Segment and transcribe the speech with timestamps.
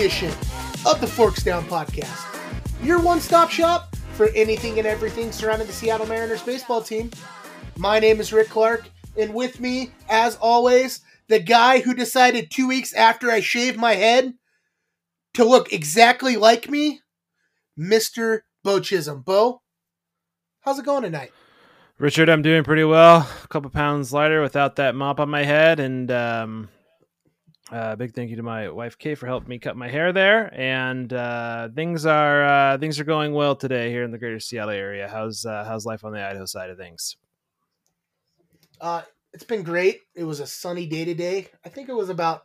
[0.00, 0.30] edition
[0.86, 2.24] of the Forks Down Podcast,
[2.82, 7.10] your one stop shop for anything and everything surrounding the Seattle Mariners baseball team.
[7.76, 8.88] My name is Rick Clark,
[9.18, 13.92] and with me, as always, the guy who decided two weeks after I shaved my
[13.92, 14.32] head
[15.34, 17.02] to look exactly like me,
[17.78, 18.40] Mr.
[18.64, 19.20] Beau Chisholm.
[19.20, 19.60] Beau,
[20.62, 21.32] how's it going tonight?
[21.98, 23.28] Richard, I'm doing pretty well.
[23.44, 26.70] A couple pounds lighter without that mop on my head, and um,
[27.70, 30.52] uh, big thank you to my wife Kay for helping me cut my hair there.
[30.58, 34.74] And uh, things are uh, things are going well today here in the Greater Seattle
[34.74, 35.08] area.
[35.08, 37.16] How's uh, how's life on the Idaho side of things?
[38.80, 40.00] Uh, it's been great.
[40.14, 41.48] It was a sunny day today.
[41.64, 42.42] I think it was about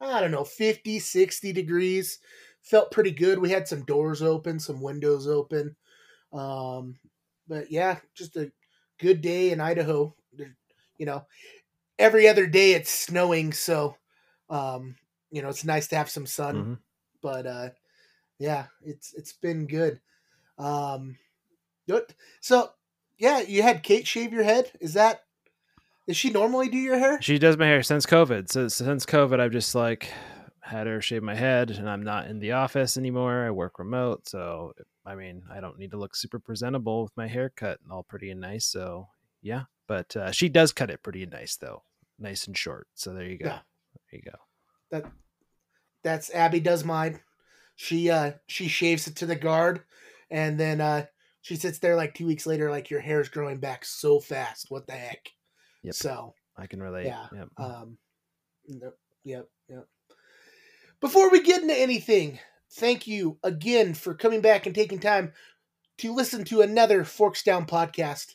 [0.00, 2.18] I don't know 50, 60 degrees.
[2.62, 3.38] Felt pretty good.
[3.38, 5.76] We had some doors open, some windows open.
[6.32, 6.96] Um,
[7.46, 8.50] but yeah, just a
[8.98, 10.14] good day in Idaho.
[10.98, 11.24] You know,
[11.98, 13.96] every other day it's snowing, so
[14.48, 14.96] um,
[15.30, 16.54] you know it's nice to have some sun.
[16.54, 16.74] Mm-hmm.
[17.22, 17.68] But uh,
[18.38, 20.00] yeah, it's it's been good.
[20.58, 21.16] Um,
[21.88, 22.14] good.
[22.40, 22.70] So
[23.18, 24.70] yeah, you had Kate shave your head.
[24.80, 25.22] Is that
[26.06, 27.20] does she normally do your hair?
[27.20, 28.50] She does my hair since COVID.
[28.50, 30.08] So since COVID, I've just like
[30.60, 33.46] had her shave my head, and I'm not in the office anymore.
[33.46, 34.72] I work remote, so
[35.04, 38.02] I mean, I don't need to look super presentable with my hair cut and all
[38.02, 38.66] pretty and nice.
[38.66, 39.08] So
[39.42, 41.82] yeah, but uh, she does cut it pretty nice though,
[42.18, 42.86] nice and short.
[42.94, 43.46] So there you go.
[43.46, 43.58] Yeah.
[44.16, 44.38] You go.
[44.90, 45.10] That
[46.02, 47.20] that's Abby does mine.
[47.76, 49.82] She uh she shaves it to the guard,
[50.30, 51.06] and then uh
[51.42, 54.66] she sits there like two weeks later, like your hair's growing back so fast.
[54.68, 55.28] What the heck?
[55.82, 55.94] Yep.
[55.94, 57.06] So I can relate.
[57.06, 57.48] yeah, Yep.
[57.58, 57.98] um,
[58.66, 58.92] no,
[59.24, 59.86] yep, yep.
[61.00, 62.38] Before we get into anything,
[62.72, 65.32] thank you again for coming back and taking time
[65.98, 68.34] to listen to another Forks Down podcast.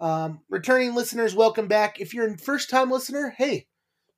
[0.00, 2.00] Um, returning listeners, welcome back.
[2.00, 3.66] If you're a first time listener, hey,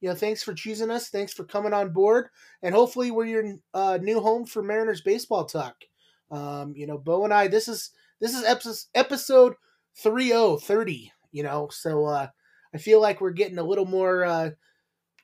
[0.01, 1.09] you know, thanks for choosing us.
[1.09, 2.29] Thanks for coming on board.
[2.63, 5.77] And hopefully, we're your uh, new home for Mariners baseball talk.
[6.31, 9.55] Um, you know, Beau and I, this is this is episode episode
[9.97, 12.29] 30, 30, you know, so uh,
[12.75, 14.51] I feel like we're getting a little more uh,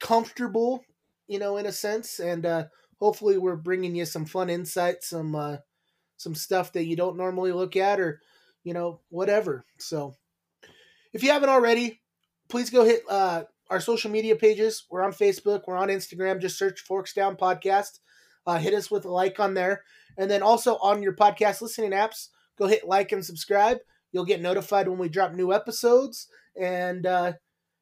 [0.01, 0.85] comfortable,
[1.27, 2.65] you know, in a sense, and uh,
[2.99, 5.59] hopefully we're bringing you some fun insights, some uh,
[6.17, 8.21] some stuff that you don't normally look at, or
[8.65, 9.65] you know, whatever.
[9.79, 10.15] So,
[11.13, 12.01] if you haven't already,
[12.49, 14.85] please go hit uh, our social media pages.
[14.91, 16.41] We're on Facebook, we're on Instagram.
[16.41, 18.01] Just search Forks Down Podcast.
[18.47, 19.83] Uh, hit us with a like on there,
[20.19, 23.79] and then also on your podcast listening apps, go hit like and subscribe.
[24.13, 26.29] You'll get notified when we drop new episodes.
[26.61, 27.33] And uh,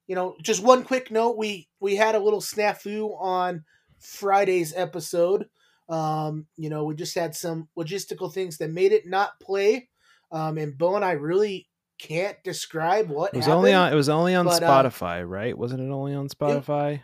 [0.07, 3.65] you know, just one quick note: we we had a little snafu on
[3.99, 5.47] Friday's episode.
[5.89, 9.89] Um, you know, we just had some logistical things that made it not play.
[10.31, 11.69] Um, and Beau and I really
[12.03, 13.59] can't describe what It was happened.
[13.59, 13.93] only on.
[13.93, 15.57] It was only on but, uh, Spotify, right?
[15.57, 17.03] Wasn't it only on Spotify?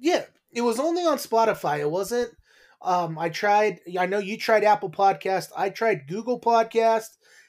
[0.00, 1.80] yeah, it was only on Spotify.
[1.80, 2.30] It wasn't.
[2.82, 3.80] Um, I tried.
[3.98, 5.48] I know you tried Apple Podcast.
[5.56, 7.08] I tried Google Podcast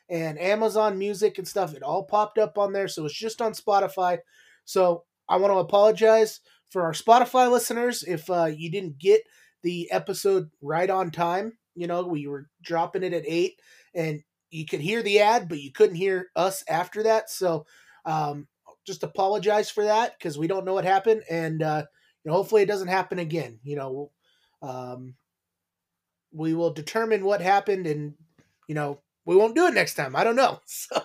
[0.09, 1.73] and Amazon Music and stuff.
[1.73, 4.19] It all popped up on there, so it's just on Spotify.
[4.65, 9.21] So I want to apologize for our Spotify listeners if uh, you didn't get
[9.63, 11.57] the episode right on time.
[11.75, 13.59] You know, we were dropping it at eight,
[13.93, 14.21] and
[14.51, 17.29] you could hear the ad, but you couldn't hear us after that.
[17.29, 17.65] So
[18.05, 18.47] um,
[18.85, 21.83] just apologize for that because we don't know what happened, and uh,
[22.23, 23.59] you know, hopefully it doesn't happen again.
[23.63, 24.11] You know,
[24.61, 25.15] um,
[26.31, 28.13] we will determine what happened, and
[28.67, 30.15] you know, we won't do it next time.
[30.15, 30.59] I don't know.
[30.67, 31.01] So,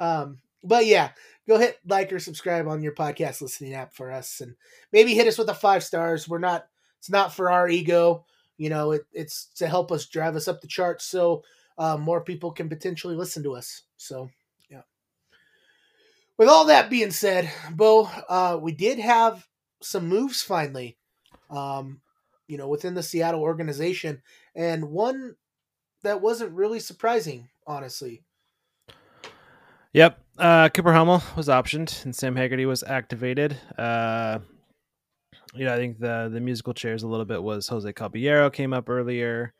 [0.00, 1.10] um, but yeah,
[1.46, 4.54] go hit like or subscribe on your podcast listening app for us, and
[4.92, 6.28] maybe hit us with a five stars.
[6.28, 6.66] We're not.
[6.98, 8.24] It's not for our ego.
[8.58, 11.42] You know, it, it's to help us drive us up the charts so
[11.78, 13.82] uh, more people can potentially listen to us.
[13.96, 14.30] So,
[14.70, 14.82] yeah.
[16.36, 19.46] With all that being said, Beau, uh, we did have
[19.80, 20.96] some moves finally,
[21.50, 22.00] um,
[22.46, 24.22] you know, within the Seattle organization,
[24.54, 25.36] and one
[26.02, 28.22] that wasn't really surprising, honestly.
[29.92, 30.18] Yep.
[30.38, 33.58] Uh, Cooper Hummel was optioned, and Sam Haggerty was activated.
[33.76, 34.38] Uh,
[35.54, 38.72] you know, I think the the musical chairs a little bit was Jose Caballero came
[38.72, 39.52] up earlier,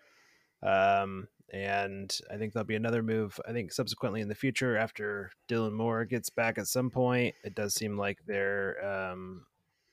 [0.63, 3.39] um, and I think there'll be another move.
[3.47, 7.35] I think subsequently in the future after Dylan Moore gets back at some point.
[7.45, 9.45] It does seem like they're um,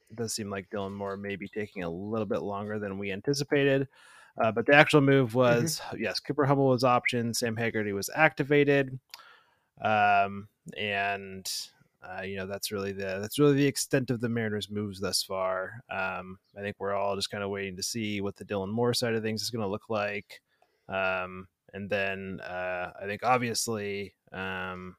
[0.10, 3.12] it does seem like Dylan Moore may be taking a little bit longer than we
[3.12, 3.88] anticipated.
[4.42, 8.98] Uh, but the actual move was yes, Cooper Hummel was optioned, Sam Haggerty was activated,
[9.82, 10.48] um,
[10.78, 11.50] and
[12.02, 15.22] uh, you know that's really the that's really the extent of the Mariners' moves thus
[15.22, 15.82] far.
[15.92, 18.94] Um, I think we're all just kind of waiting to see what the Dylan Moore
[18.94, 20.40] side of things is going to look like,
[20.90, 24.96] um, and then uh, I think obviously um,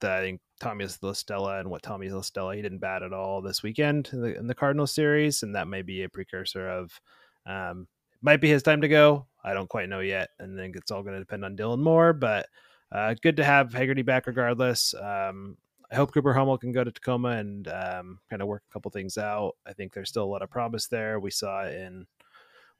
[0.00, 3.12] that I think Tommy La Stella and what Tommy La Stella he didn't bat at
[3.12, 6.68] all this weekend in the, in the Cardinal series, and that may be a precursor
[6.68, 7.00] of
[7.46, 7.86] um,
[8.22, 9.26] might be his time to go.
[9.42, 12.12] I don't quite know yet, and then it's all going to depend on Dylan Moore.
[12.12, 12.46] But
[12.92, 14.94] uh, good to have Haggerty back regardless.
[14.94, 15.56] Um,
[15.90, 18.90] I hope Cooper Hummel can go to Tacoma and um, kind of work a couple
[18.90, 19.56] things out.
[19.66, 21.18] I think there's still a lot of promise there.
[21.18, 22.06] We saw in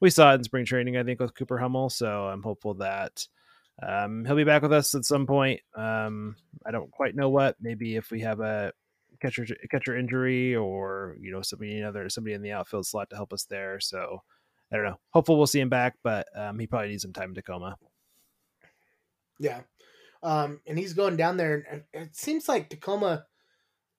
[0.01, 1.89] we saw it in spring training, I think, with Cooper Hummel.
[1.89, 3.25] So I'm hopeful that
[3.81, 5.61] um, he'll be back with us at some point.
[5.75, 7.55] Um, I don't quite know what.
[7.61, 8.73] Maybe if we have a
[9.21, 13.31] catcher catcher injury, or you know somebody another somebody in the outfield slot to help
[13.31, 13.79] us there.
[13.79, 14.21] So
[14.71, 14.99] I don't know.
[15.11, 17.77] Hopeful we'll see him back, but um, he probably needs some time in Tacoma.
[19.39, 19.61] Yeah,
[20.23, 23.25] um, and he's going down there, and it seems like Tacoma.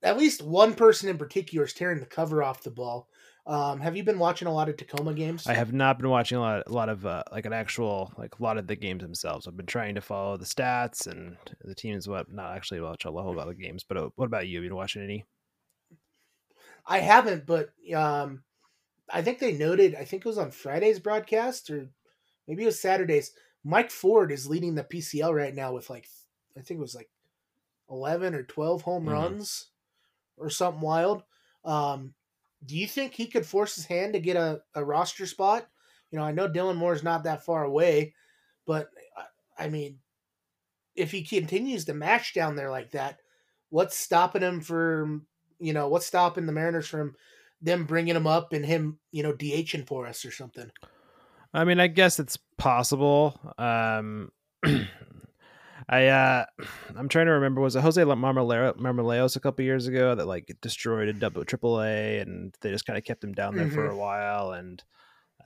[0.05, 3.09] At least one person in particular is tearing the cover off the ball.
[3.44, 5.49] Um, have you been watching a lot of Tacoma games?
[5.49, 8.39] I have not been watching a lot, a lot of uh, like an actual like
[8.39, 9.49] a lot of the games themselves.
[9.49, 12.09] I've been trying to follow the stats and the teams.
[12.09, 14.59] What not actually watch a whole lot of games, but uh, what about you?
[14.59, 15.25] Have you been watching any?
[16.87, 18.44] I haven't, but um,
[19.11, 19.97] I think they noted.
[19.97, 21.89] I think it was on Friday's broadcast, or
[22.47, 23.33] maybe it was Saturday's.
[23.65, 26.06] Mike Ford is leading the PCL right now with like
[26.56, 27.11] I think it was like
[27.91, 29.15] eleven or twelve home mm-hmm.
[29.15, 29.71] runs
[30.37, 31.25] or something wild.
[31.65, 32.15] Um,
[32.64, 35.67] do you think he could force his hand to get a, a roster spot?
[36.11, 38.14] You know, I know Dylan Moore's not that far away,
[38.67, 38.88] but
[39.59, 39.99] I mean,
[40.94, 43.19] if he continues to match down there like that,
[43.70, 45.26] what's stopping him from,
[45.59, 47.14] you know, what's stopping the Mariners from
[47.61, 50.70] them bringing him up and him, you know, DHing for us or something?
[51.55, 53.38] I mean, I guess it's possible.
[53.58, 54.31] Um,
[55.88, 56.44] I uh
[56.96, 61.08] I'm trying to remember was it Jose Marmolejos a couple years ago that like destroyed
[61.08, 63.75] a double triple A and they just kind of kept him down there mm-hmm.
[63.75, 64.82] for a while and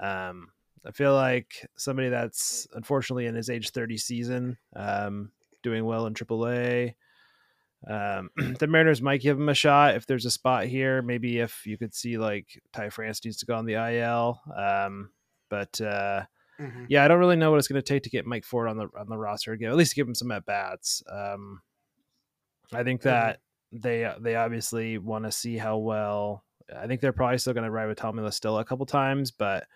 [0.01, 0.49] um
[0.85, 5.31] I feel like somebody that's unfortunately in his age 30 season um
[5.63, 6.95] doing well in triple A
[7.89, 11.67] um the Mariners might give him a shot if there's a spot here maybe if
[11.67, 15.11] you could see like Ty France needs to go on the IL um
[15.49, 16.25] but uh
[16.61, 16.85] Mm-hmm.
[16.89, 18.77] Yeah, I don't really know what it's going to take to get Mike Ford on
[18.77, 19.71] the on the roster again.
[19.71, 21.03] At least give him some at bats.
[21.11, 21.61] Um,
[22.73, 23.41] I think that
[23.75, 23.81] mm-hmm.
[23.81, 26.45] they they obviously want to see how well.
[26.75, 29.31] I think they're probably still going to ride with Tommy La Stella a couple times,
[29.31, 29.67] but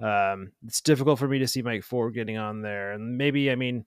[0.00, 2.92] um, it's difficult for me to see Mike Ford getting on there.
[2.92, 3.84] And maybe, I mean,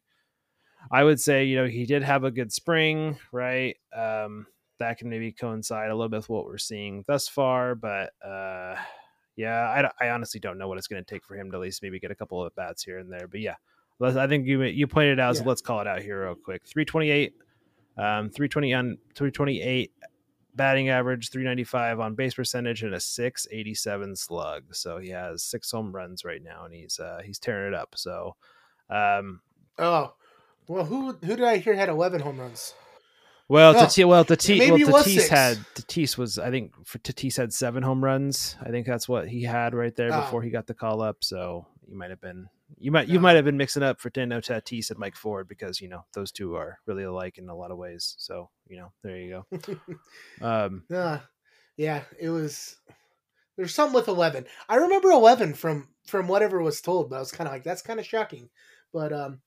[0.91, 3.77] I would say you know he did have a good spring, right?
[3.95, 4.45] Um,
[4.79, 8.11] that can maybe coincide a little bit with what we're seeing thus far, but.
[8.23, 8.75] Uh,
[9.35, 11.61] yeah, I, I honestly don't know what it's going to take for him to at
[11.61, 13.27] least maybe get a couple of bats here and there.
[13.27, 13.55] But yeah,
[14.01, 15.41] I think you you pointed out, yeah.
[15.41, 16.63] so let's call it out here real quick.
[16.65, 17.33] 328,
[17.97, 19.91] um, 320 on 328
[20.55, 24.75] batting average, 395 on base percentage, and a 687 slug.
[24.75, 27.93] So he has six home runs right now, and he's uh, he's tearing it up.
[27.95, 28.35] So,
[28.89, 29.41] um,
[29.77, 30.13] oh,
[30.67, 32.73] well, who who did I hear had 11 home runs?
[33.51, 37.51] Well, no, Tatis, well, Tatis, well, Tatis had Tatis was I think for Tatis had
[37.51, 38.55] seven home runs.
[38.61, 40.21] I think that's what he had right there oh.
[40.21, 41.17] before he got the call up.
[41.19, 43.13] So you might have been you might no.
[43.13, 46.05] you might have been mixing up for Fernando Tatis and Mike Ford because you know
[46.13, 48.15] those two are really alike in a lot of ways.
[48.19, 49.75] So you know there you go.
[50.41, 51.17] um, uh,
[51.75, 52.77] yeah, it was.
[53.57, 54.45] There's something with eleven.
[54.69, 57.81] I remember eleven from from whatever was told, but I was kind of like that's
[57.81, 58.49] kind of shocking.
[58.93, 59.41] But um,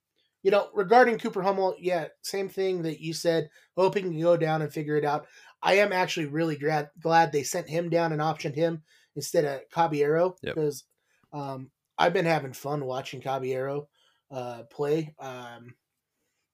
[0.45, 3.49] you know, regarding Cooper Hummel, yeah, same thing that you said.
[3.77, 5.27] Hoping to go down and figure it out.
[5.63, 8.83] I am actually really glad glad they sent him down and optioned him
[9.17, 10.55] instead of Caballero yep.
[10.55, 10.85] because
[11.33, 13.89] um, I've been having fun watching Caballero
[14.31, 15.15] uh, play.
[15.19, 15.75] Um,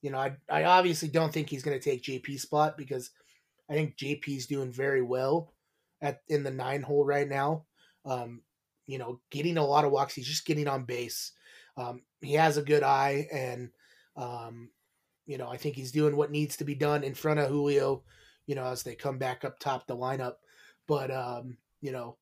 [0.02, 3.10] you know, I I obviously don't think he's going to take JP's spot because
[3.68, 5.52] I think JP's doing very well
[6.00, 7.64] at in the nine hole right now.
[8.04, 8.42] Um,
[8.86, 10.14] you know, getting a lot of walks.
[10.14, 11.32] He's just getting on base.
[11.76, 13.70] Um, he has a good eye, and
[14.20, 14.70] um,
[15.26, 18.02] you know, I think he's doing what needs to be done in front of Julio,
[18.46, 20.34] you know, as they come back up top the lineup.
[20.86, 22.16] But, um, you know,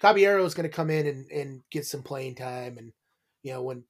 [0.00, 2.78] Caballero is going to come in and, and get some playing time.
[2.78, 2.92] And,
[3.42, 3.84] you know, when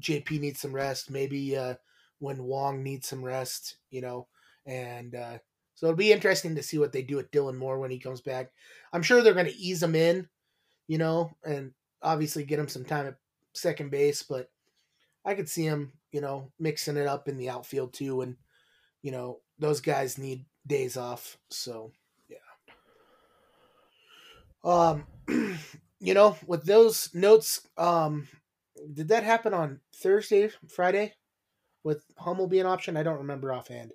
[0.00, 1.74] JP needs some rest, maybe uh,
[2.18, 4.28] when Wong needs some rest, you know,
[4.64, 5.38] and uh,
[5.74, 8.20] so it'll be interesting to see what they do with Dylan Moore when he comes
[8.20, 8.52] back.
[8.92, 10.28] I'm sure they're going to ease him in,
[10.86, 13.16] you know, and obviously get him some time at
[13.52, 14.48] second base, but
[15.24, 18.20] I could see him, you know, mixing it up in the outfield too.
[18.20, 18.36] And,
[19.02, 21.38] you know, those guys need days off.
[21.50, 21.92] So,
[22.28, 22.36] yeah.
[24.64, 25.06] Um,
[26.00, 28.28] you know, with those notes, um,
[28.92, 31.14] did that happen on Thursday, Friday
[31.84, 32.96] with Hummel being an option?
[32.96, 33.92] I don't remember offhand.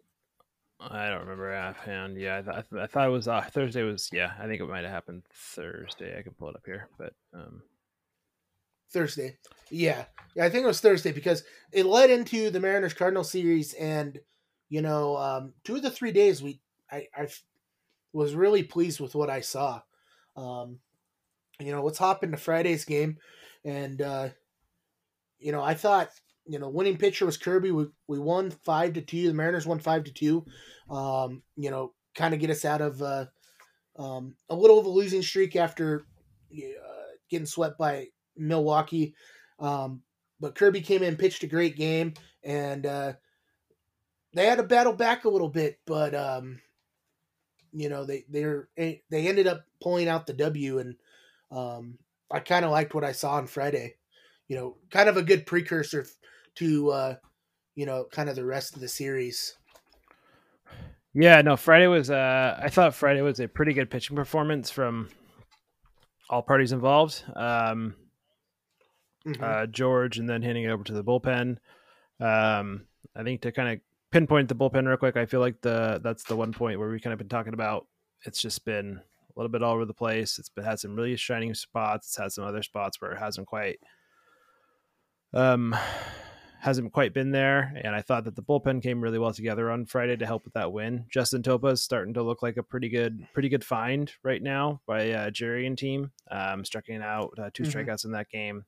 [0.80, 2.20] I don't remember offhand.
[2.20, 3.82] Yeah, I, th- I, th- I thought it was uh, Thursday.
[3.84, 6.18] Was yeah, I think it might have happened Thursday.
[6.18, 7.64] I can pull it up here, but um,
[8.92, 9.38] Thursday.
[9.70, 10.06] Yeah.
[10.36, 14.20] yeah, I think it was Thursday because it led into the Mariners Cardinal series, and
[14.70, 16.60] you know, um, two of the three days we
[16.92, 17.28] I, I
[18.14, 19.82] was really pleased with what I saw.
[20.36, 20.80] Um,
[21.60, 23.18] you know, let's hop into Friday's game,
[23.66, 24.30] and uh,
[25.40, 26.10] you know, I thought
[26.48, 27.72] you know, winning pitcher was Kirby.
[27.72, 29.28] We we won five to two.
[29.28, 30.46] The Mariners won five to two.
[30.90, 33.26] Um, you know, kind of get us out of uh,
[33.98, 36.06] um, a little of a losing streak after
[36.54, 39.16] uh, getting swept by Milwaukee.
[39.60, 40.02] Um,
[40.40, 42.14] but Kirby came in, pitched a great game,
[42.44, 43.14] and uh,
[44.34, 46.60] they had to battle back a little bit, but um,
[47.74, 50.96] you know they they're they ended up pulling out the W, and
[51.52, 51.98] um,
[52.32, 53.96] I kind of liked what I saw on Friday.
[54.48, 56.06] You know, kind of a good precursor
[56.56, 57.16] to uh,
[57.76, 59.56] you know kind of the rest of the series.
[61.14, 62.12] Yeah, no, Friday was.
[62.12, 65.10] Uh, I thought Friday was a pretty good pitching performance from
[66.30, 67.24] all parties involved.
[67.36, 67.96] Um,
[69.28, 69.44] mm-hmm.
[69.44, 71.58] uh, George, and then handing it over to the bullpen.
[72.20, 73.80] Um, I think to kind of
[74.12, 77.00] pinpoint the bullpen real quick, I feel like the that's the one point where we
[77.00, 77.88] kind of been talking about.
[78.26, 80.40] It's just been a little bit all over the place.
[80.40, 82.08] It's been had some really shining spots.
[82.08, 83.80] It's had some other spots where it hasn't quite
[85.34, 85.76] um
[86.60, 87.74] hasn't quite been there.
[87.84, 90.54] And I thought that the bullpen came really well together on Friday to help with
[90.56, 91.06] that win.
[91.10, 94.82] Justin Topa is starting to look like a pretty good, pretty good find right now
[94.88, 96.12] by uh, Jerry and team.
[96.32, 97.80] Um, striking out uh, 2 mm-hmm.
[97.80, 98.66] strikeouts in that game.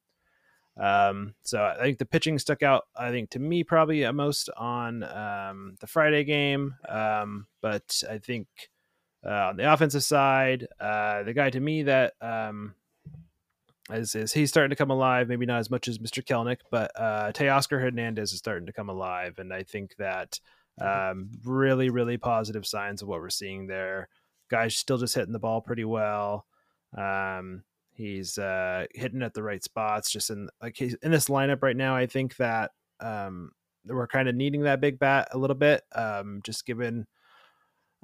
[0.80, 2.86] Um, so I think the pitching stuck out.
[2.96, 6.76] I think to me probably most on um, the Friday game.
[6.88, 8.48] Um, but I think
[9.26, 12.76] uh, on the offensive side, uh, the guy to me that um,
[13.92, 15.28] is, is he's starting to come alive.
[15.28, 16.24] Maybe not as much as Mr.
[16.24, 20.40] Kelenic, but uh, Teoscar Hernandez is starting to come alive, and I think that
[20.80, 24.08] um, really, really positive signs of what we're seeing there.
[24.50, 26.46] Guys still just hitting the ball pretty well.
[26.98, 27.64] Um,
[28.00, 30.12] he's uh, hitting at the right spots.
[30.12, 31.96] Just in like he's in this lineup right now.
[31.96, 33.52] I think that um,
[33.86, 35.84] we're kind of needing that big bat a little bit.
[35.94, 37.06] Um, just given,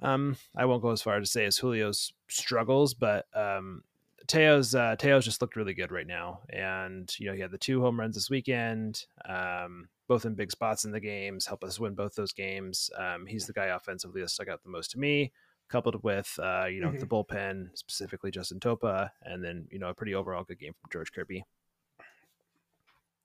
[0.01, 3.83] um, I won't go as far to say as Julio's struggles, but um,
[4.27, 7.57] Teo's uh, Teo's just looked really good right now, and you know he had the
[7.57, 11.79] two home runs this weekend, um, both in big spots in the games, help us
[11.79, 12.89] win both those games.
[12.97, 15.31] Um, he's the guy offensively that stuck out the most to me,
[15.69, 16.99] coupled with uh, you know mm-hmm.
[16.99, 20.89] the bullpen, specifically Justin Topa, and then you know a pretty overall good game from
[20.91, 21.43] George Kirby.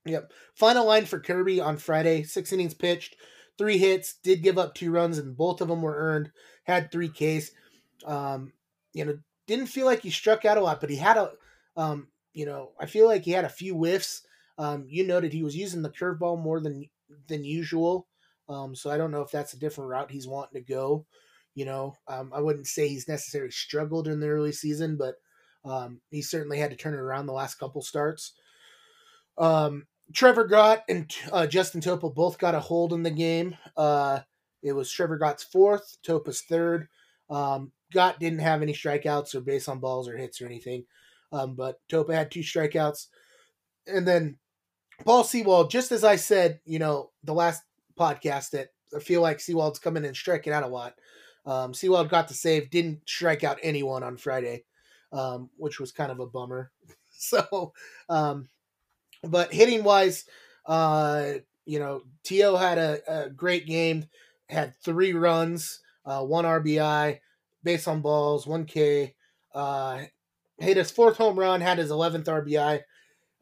[0.06, 0.32] Yep.
[0.54, 3.16] Final line for Kirby on Friday: six innings pitched,
[3.58, 6.30] three hits, did give up two runs, and both of them were earned.
[6.64, 7.50] Had three Ks.
[8.06, 8.52] Um,
[8.92, 11.32] you know, didn't feel like he struck out a lot, but he had a,
[11.76, 14.22] um, you know, I feel like he had a few whiffs.
[14.58, 16.88] Um, you noted he was using the curveball more than
[17.28, 18.06] than usual.
[18.48, 21.06] Um, so I don't know if that's a different route he's wanting to go.
[21.54, 25.16] You know, um, I wouldn't say he's necessarily struggled in the early season, but
[25.64, 28.32] um, he certainly had to turn it around the last couple starts.
[29.36, 33.56] Um, Trevor Gott and uh, Justin Topa both got a hold in the game.
[33.76, 34.20] Uh,
[34.62, 36.88] it was Trevor Gott's fourth, Topa's third.
[37.28, 40.84] Um, Gott didn't have any strikeouts or base on balls or hits or anything.
[41.32, 43.06] Um, but Topa had two strikeouts.
[43.86, 44.38] And then
[45.04, 47.62] Paul Sewald, just as I said, you know, the last
[47.98, 50.94] podcast that I feel like Sewald's coming and striking out a lot.
[51.46, 54.64] Um, Sewald got the save, didn't strike out anyone on Friday,
[55.12, 56.70] um, which was kind of a bummer.
[57.10, 57.72] so,
[58.08, 58.48] um,
[59.22, 60.24] but hitting wise,
[60.66, 61.32] uh,
[61.64, 64.06] you know, Teo had a, a great game,
[64.48, 67.20] had three runs, uh, one RBI
[67.62, 69.14] base on balls, 1K.
[69.54, 70.02] Uh,
[70.58, 72.80] hit his fourth home run, had his 11th RBI.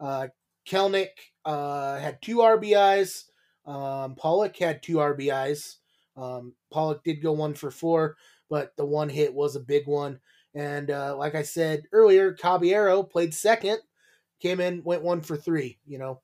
[0.01, 0.29] Uh,
[0.67, 1.09] Kelenic
[1.45, 3.25] uh, had two RBIs.
[3.67, 5.77] Um, Pollock had two RBIs.
[6.19, 8.17] Um, Pollock did go one for four,
[8.51, 10.19] but the one hit was a big one.
[10.55, 13.79] And uh, like I said earlier, Caballero played second,
[14.41, 15.79] came in, went one for three.
[15.87, 16.21] You know,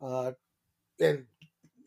[0.00, 0.32] uh,
[1.00, 1.26] and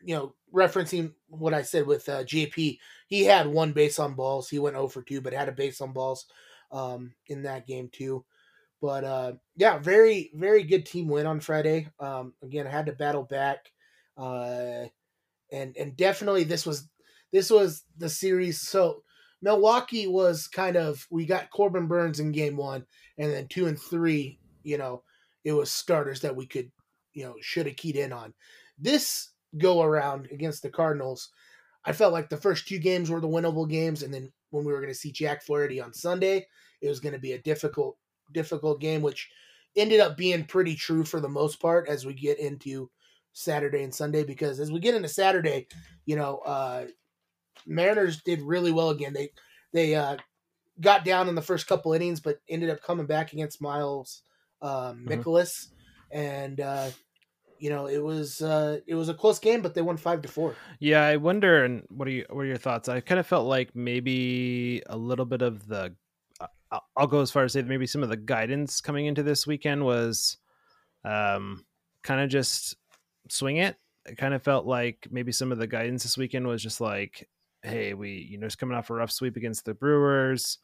[0.02, 4.48] you know, referencing what I said with uh, JP, he had one base on balls.
[4.48, 6.26] He went over 2, but had a base on balls
[6.72, 8.24] um, in that game too.
[8.80, 11.88] But uh, yeah, very very good team win on Friday.
[11.98, 13.70] Um, again, I had to battle back,
[14.16, 14.86] uh,
[15.52, 16.88] and and definitely this was
[17.32, 18.60] this was the series.
[18.60, 19.02] So
[19.42, 22.84] Milwaukee was kind of we got Corbin Burnes in game one,
[23.18, 25.02] and then two and three, you know,
[25.44, 26.70] it was starters that we could,
[27.14, 28.34] you know, should have keyed in on.
[28.78, 31.30] This go around against the Cardinals,
[31.84, 34.72] I felt like the first two games were the winnable games, and then when we
[34.72, 36.46] were going to see Jack Flaherty on Sunday,
[36.82, 37.96] it was going to be a difficult,
[38.32, 39.30] difficult game, which
[39.76, 42.90] ended up being pretty true for the most part as we get into
[43.32, 44.24] Saturday and Sunday.
[44.24, 45.68] Because as we get into Saturday,
[46.04, 46.86] you know, uh,
[47.66, 49.12] Mariners did really well again.
[49.12, 49.30] They
[49.72, 50.16] they uh,
[50.80, 54.22] got down in the first couple innings, but ended up coming back against Miles
[54.62, 55.68] um, Mikolas,
[56.12, 56.18] mm-hmm.
[56.18, 56.90] and uh,
[57.60, 60.28] you know, it was uh, it was a close game, but they won five to
[60.28, 60.56] four.
[60.80, 61.64] Yeah, I wonder.
[61.64, 62.24] And what are you?
[62.30, 62.88] What are your thoughts?
[62.88, 65.94] I kind of felt like maybe a little bit of the.
[66.96, 69.84] I'll go as far as say maybe some of the guidance coming into this weekend
[69.84, 70.36] was,
[71.04, 71.66] um,
[72.04, 72.76] kind of just
[73.28, 73.76] swing it.
[74.06, 77.28] It kind of felt like maybe some of the guidance this weekend was just like,
[77.62, 80.58] hey, we you know it's coming off a rough sweep against the Brewers.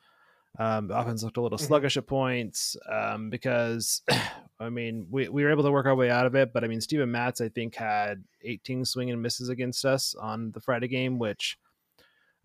[0.59, 1.67] Um, the offense looked a little mm-hmm.
[1.67, 4.03] sluggish at points um, because,
[4.61, 6.53] I mean, we, we were able to work our way out of it.
[6.53, 10.53] But I mean, Steven Matz, I think, had 18 swing and misses against us on
[10.53, 11.59] the Friday game, which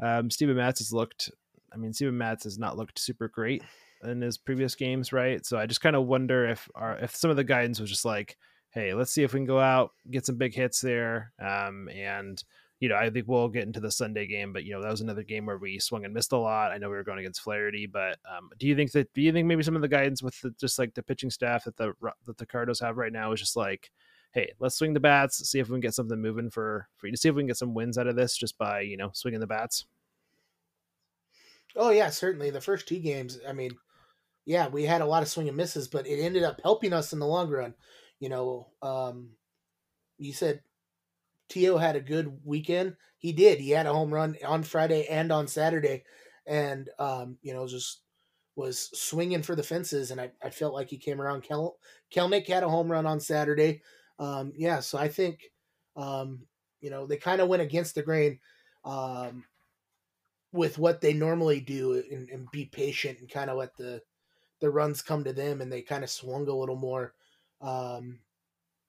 [0.01, 1.31] um, Steven Matz has looked,
[1.73, 3.63] I mean, Steven Matz has not looked super great
[4.03, 5.45] in his previous games, right?
[5.45, 8.03] So I just kind of wonder if our, if some of the guidance was just
[8.03, 8.37] like,
[8.71, 12.43] hey, let's see if we can go out, get some big hits there, um, and
[12.81, 15.01] you know, I think we'll get into the Sunday game, but you know, that was
[15.01, 16.71] another game where we swung and missed a lot.
[16.71, 19.31] I know we were going against Flaherty, but um, do you think that do you
[19.31, 21.93] think maybe some of the guidance with the, just like the pitching staff that the
[22.25, 23.91] that the Cardinals have right now is just like,
[24.31, 27.11] hey, let's swing the bats, see if we can get something moving for for you
[27.11, 29.11] to see if we can get some wins out of this just by you know
[29.13, 29.85] swinging the bats.
[31.75, 32.49] Oh yeah, certainly.
[32.49, 33.71] The first two games, I mean,
[34.45, 37.13] yeah, we had a lot of swing and misses, but it ended up helping us
[37.13, 37.75] in the long run.
[38.19, 39.29] You know, um,
[40.17, 40.61] you said
[41.51, 42.95] Teo had a good weekend.
[43.17, 43.59] He did.
[43.59, 46.05] He had a home run on Friday and on Saturday,
[46.47, 48.03] and um, you know just
[48.55, 50.11] was swinging for the fences.
[50.11, 51.43] And I, I felt like he came around.
[51.43, 51.77] Kel,
[52.13, 53.81] Kelenic had a home run on Saturday.
[54.17, 55.41] Um, yeah, so I think
[55.97, 56.47] um,
[56.79, 58.39] you know they kind of went against the grain
[58.85, 59.43] um,
[60.53, 64.01] with what they normally do and, and be patient and kind of let the
[64.61, 67.13] the runs come to them, and they kind of swung a little more.
[67.59, 68.19] Um,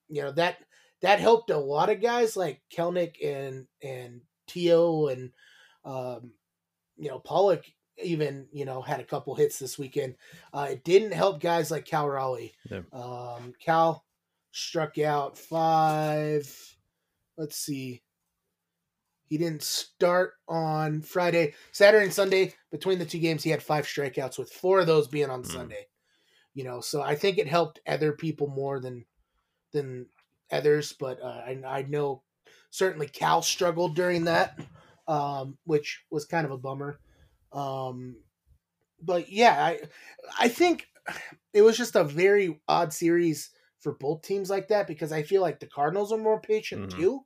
[0.07, 0.59] you know that
[1.03, 5.31] that helped a lot of guys like Kelenic and and Teo and
[5.85, 6.31] um,
[6.97, 7.65] you know Pollock
[8.01, 10.15] even you know had a couple hits this weekend.
[10.53, 12.53] Uh, it didn't help guys like Cal Raleigh.
[12.71, 12.81] Yeah.
[12.93, 14.05] Um, Cal
[14.51, 16.49] struck out five.
[17.37, 18.01] Let's see.
[19.25, 22.53] He didn't start on Friday, Saturday, and Sunday.
[22.71, 25.51] Between the two games, he had five strikeouts, with four of those being on mm.
[25.51, 25.87] Sunday.
[26.53, 29.05] You know, so I think it helped other people more than
[29.73, 30.05] than
[30.53, 32.23] others, but uh, I, I know
[32.69, 34.59] certainly Cal struggled during that,
[35.07, 36.99] um, which was kind of a bummer.
[37.51, 38.17] Um,
[39.01, 39.79] but yeah, I
[40.39, 40.87] I think
[41.53, 45.41] it was just a very odd series for both teams like that because I feel
[45.41, 46.99] like the Cardinals are more patient mm-hmm.
[46.99, 47.21] too.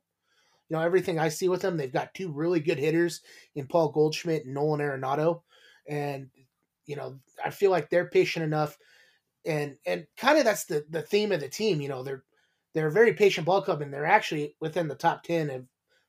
[0.68, 3.22] You know, everything I see with them, they've got two really good hitters
[3.54, 5.42] in Paul Goldschmidt and Nolan Arenado.
[5.88, 6.28] And,
[6.84, 8.76] you know, I feel like they're patient enough
[9.46, 11.80] and and kind of that's the the theme of the team.
[11.80, 12.24] You know, they're
[12.78, 15.66] they're a very patient ball club, and they're actually within the top ten of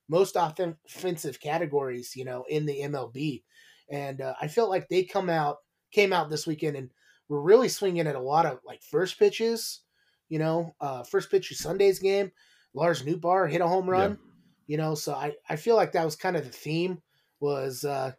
[0.07, 3.41] most offensive categories, you know, in the MLB.
[3.89, 5.57] And uh, I felt like they come out
[5.91, 6.91] came out this weekend and
[7.27, 9.81] were really swinging at a lot of like first pitches.
[10.29, 12.31] You know, uh, first pitch of Sunday's game,
[12.75, 14.11] Lars Nootbaar hit a home run.
[14.11, 14.17] Yeah.
[14.67, 17.01] You know, so I, I feel like that was kind of the theme
[17.39, 18.11] was uh,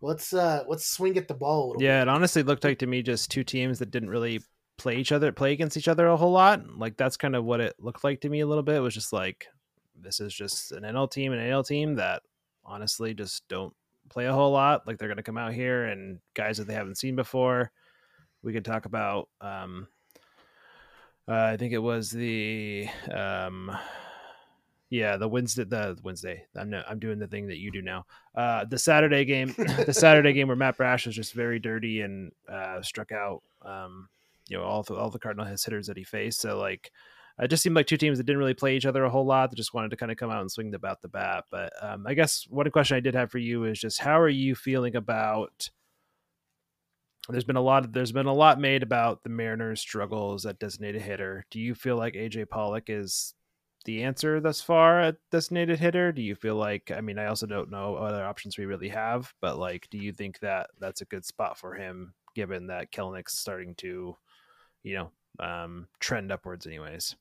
[0.00, 1.76] let's uh, let's swing at the ball.
[1.78, 2.02] yeah, bit.
[2.02, 4.40] it honestly looked like to me just two teams that didn't really
[4.76, 6.78] play each other, play against each other a whole lot.
[6.78, 8.76] Like that's kind of what it looked like to me a little bit.
[8.76, 9.46] It was just like
[10.00, 12.22] this is just an NL team and an AL team that
[12.64, 13.74] honestly just don't
[14.08, 14.86] play a whole lot.
[14.86, 17.70] Like they're going to come out here and guys that they haven't seen before.
[18.42, 19.28] We could talk about.
[19.40, 19.88] Um,
[21.28, 23.70] uh, I think it was the um,
[24.90, 26.44] yeah, the Wednesday, the Wednesday.
[26.54, 28.04] I'm no, I'm doing the thing that you do now.
[28.34, 29.54] Uh, the Saturday game,
[29.86, 34.08] the Saturday game where Matt Brash was just very dirty and uh, struck out um,
[34.48, 36.40] you know all the all the Cardinal hitters that he faced.
[36.40, 36.90] So like
[37.38, 39.50] it just seemed like two teams that didn't really play each other a whole lot.
[39.50, 41.44] That just wanted to kind of come out and swing about the bat.
[41.50, 44.28] But um, I guess one question I did have for you is just how are
[44.28, 45.70] you feeling about?
[47.28, 47.84] There's been a lot.
[47.84, 51.46] Of, there's been a lot made about the Mariners' struggles at designated hitter.
[51.50, 53.34] Do you feel like AJ Pollock is
[53.84, 56.12] the answer thus far at designated hitter?
[56.12, 56.90] Do you feel like?
[56.94, 60.12] I mean, I also don't know other options we really have, but like, do you
[60.12, 64.16] think that that's a good spot for him, given that Kelenic's starting to
[64.82, 67.16] you know, um, trend upwards, anyways.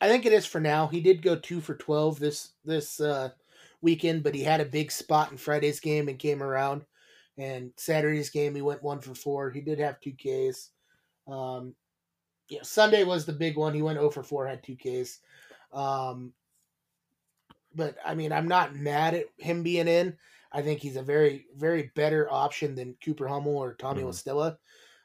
[0.00, 0.86] I think it is for now.
[0.86, 3.30] He did go two for twelve this this uh,
[3.82, 6.84] weekend, but he had a big spot in Friday's game and came around.
[7.36, 9.50] And Saturday's game, he went one for four.
[9.50, 10.70] He did have two Ks.
[11.28, 11.74] Um,
[12.48, 13.74] yeah, Sunday was the big one.
[13.74, 15.20] He went 0 for 4, had two Ks.
[15.72, 16.32] Um,
[17.74, 20.16] but I mean, I'm not mad at him being in.
[20.50, 24.58] I think he's a very, very better option than Cooper Hummel or Tommy mm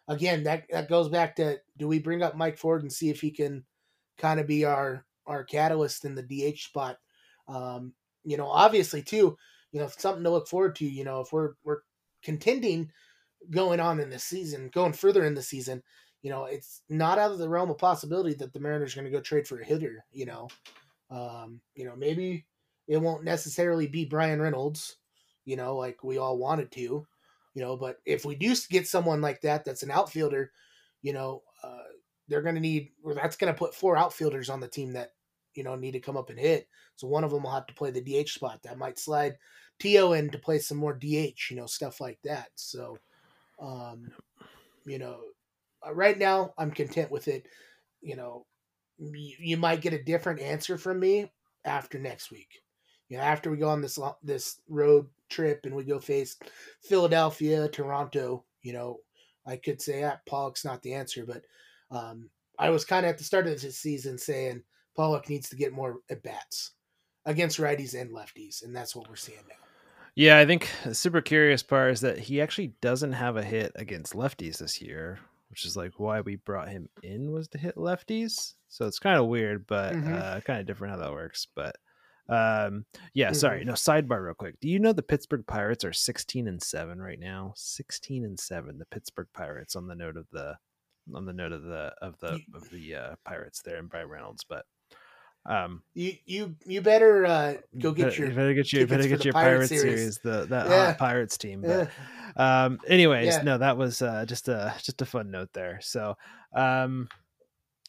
[0.08, 3.22] again, that that goes back to do we bring up Mike Ford and see if
[3.22, 3.64] he can
[4.18, 6.98] kind of be our our catalyst in the DH spot?
[7.48, 9.38] Um, you know, obviously too,
[9.72, 10.86] you know, something to look forward to.
[10.86, 11.82] You know, if we're we're
[12.24, 12.92] contending
[13.50, 15.84] going on in the season, going further in the season,
[16.22, 19.12] you know, it's not out of the realm of possibility that the Mariners are going
[19.12, 20.06] to go trade for a hitter.
[20.12, 20.48] You know,
[21.10, 22.46] um, you know, maybe
[22.88, 24.98] it won't necessarily be Bryan Reynolds,
[25.46, 27.06] you know, like we all wanted to,
[27.54, 30.52] you know, but if we do get someone like that, that's an outfielder,
[31.02, 31.84] you know, uh,
[32.28, 35.14] they're going to need, or that's going to put four outfielders on the team that,
[35.54, 36.68] you know, need to come up and hit.
[36.96, 38.64] So one of them will have to play the DH spot.
[38.64, 39.38] That might slide
[39.80, 42.50] Teo in to play some more DH, you know, stuff like that.
[42.56, 42.98] So,
[43.60, 44.12] um,
[44.86, 45.20] you know,
[45.86, 47.46] uh, right now I'm content with it.
[48.02, 48.46] You know,
[48.98, 51.32] you, you might get a different answer from me
[51.66, 52.62] after next week.
[53.10, 56.38] You know, after we go on this this road trip and we go face
[56.82, 59.00] Philadelphia, Toronto, you know,
[59.46, 61.44] I could say ah, Pollock's not the answer, but
[61.92, 64.64] um, I was kind of at the start of this season saying
[64.96, 66.72] Pollock needs to get more at bats
[67.26, 69.56] against righties and lefties, and that's what we're seeing now.
[70.16, 73.72] Yeah, I think the super curious part is that he actually doesn't have a hit
[73.76, 75.20] against lefties this year,
[75.50, 78.54] which is like why we brought him in was to hit lefties.
[78.68, 80.14] So it's kind of weird, but mm-hmm.
[80.14, 81.48] uh, kind of different how that works.
[81.56, 81.76] But
[82.30, 83.36] um, yeah, mm-hmm.
[83.36, 83.66] sorry.
[83.66, 84.60] No sidebar, real quick.
[84.60, 87.54] Do you know the Pittsburgh Pirates are sixteen and seven right now?
[87.56, 88.78] Sixteen and seven.
[88.78, 90.58] The Pittsburgh Pirates on the note of the
[91.14, 94.46] on the note of the of the of the uh, Pirates there and Bryan Reynolds,
[94.48, 94.66] but
[95.46, 99.08] um, you you you better uh, go get better, your you better get your better
[99.08, 99.84] get your Pirates series.
[99.84, 100.94] series, the that yeah.
[100.94, 101.62] Pirates team.
[101.62, 101.90] But,
[102.38, 102.66] yeah.
[102.66, 103.42] um, anyways, yeah.
[103.42, 105.80] no, that was uh, just a just a fun note there.
[105.82, 106.16] So,
[106.56, 107.10] um,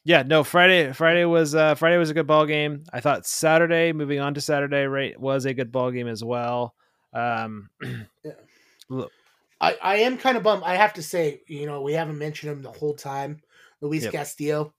[0.04, 2.84] yeah, no, Friday Friday was uh, Friday was a good ball game.
[2.92, 6.74] I thought Saturday, moving on to Saturday, right, was a good ball game as well.
[7.14, 8.32] Um, yeah.
[8.90, 9.10] Look,
[9.60, 10.62] I I am kind of bummed.
[10.64, 13.40] I have to say, you know, we haven't mentioned him the whole time.
[13.80, 14.12] Luis yep.
[14.12, 14.74] Castillo,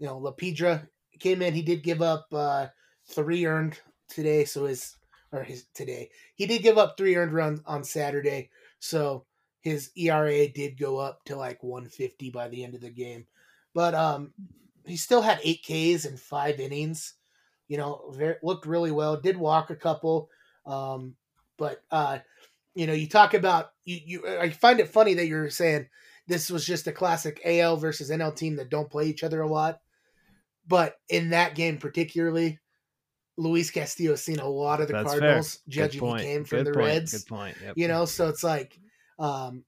[0.00, 0.88] you know, La Piedra
[1.20, 1.54] came in.
[1.54, 2.66] He did give up uh,
[3.08, 4.96] three earned today, so his
[5.30, 8.50] or his today he did give up three earned runs on Saturday,
[8.80, 9.26] so
[9.60, 13.26] his ERA did go up to like 150 by the end of the game.
[13.76, 14.32] But um,
[14.86, 17.12] he still had eight Ks in five innings.
[17.68, 19.20] You know, very, looked really well.
[19.20, 20.30] Did walk a couple,
[20.64, 21.14] um,
[21.58, 22.20] but uh,
[22.74, 24.00] you know, you talk about you.
[24.02, 25.88] You I find it funny that you're saying
[26.26, 29.46] this was just a classic AL versus NL team that don't play each other a
[29.46, 29.80] lot.
[30.66, 32.58] But in that game particularly,
[33.36, 35.60] Luis Castillo has seen a lot of the That's Cardinals, fair.
[35.68, 36.86] judging he came from Good the point.
[36.86, 37.12] Reds.
[37.12, 37.56] Good point.
[37.62, 37.74] Yep.
[37.76, 38.80] You know, so it's like,
[39.18, 39.64] um,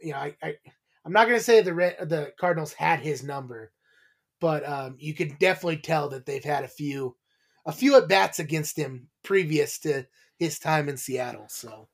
[0.00, 0.54] you know, I, I
[1.08, 3.72] I'm not going to say the the Cardinals had his number,
[4.42, 7.16] but um, you could definitely tell that they've had a few
[7.64, 10.06] a few at bats against him previous to
[10.38, 11.46] his time in Seattle.
[11.48, 11.88] So.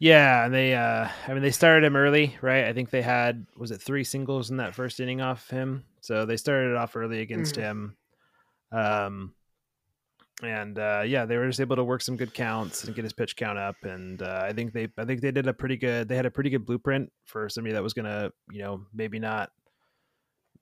[0.00, 2.64] Yeah, and they uh I mean they started him early, right?
[2.64, 5.84] I think they had was it three singles in that first inning off him.
[6.00, 7.62] So they started off early against mm-hmm.
[7.62, 7.96] him.
[8.72, 9.34] Um,
[10.44, 13.12] and uh, yeah, they were just able to work some good counts and get his
[13.12, 13.76] pitch count up.
[13.82, 16.08] And uh, I think they, I think they did a pretty good.
[16.08, 19.50] They had a pretty good blueprint for somebody that was gonna, you know, maybe not,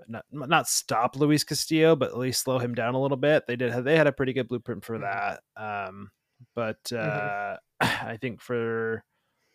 [0.09, 3.47] not, not stop Luis Castillo, but at least slow him down a little bit.
[3.47, 3.85] They did.
[3.85, 5.05] They had a pretty good blueprint for mm-hmm.
[5.05, 5.89] that.
[5.89, 6.11] Um,
[6.55, 6.97] but mm-hmm.
[6.97, 8.07] uh, mm-hmm.
[8.09, 9.05] I think for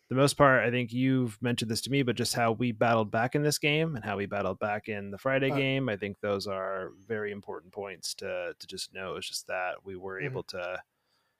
[0.08, 3.10] the most part, I think you've mentioned this to me, but just how we battled
[3.10, 5.96] back in this game and how we battled back in the Friday uh, game, I
[5.96, 9.16] think those are very important points to to just know.
[9.16, 10.26] It's just that we were mm-hmm.
[10.26, 10.80] able to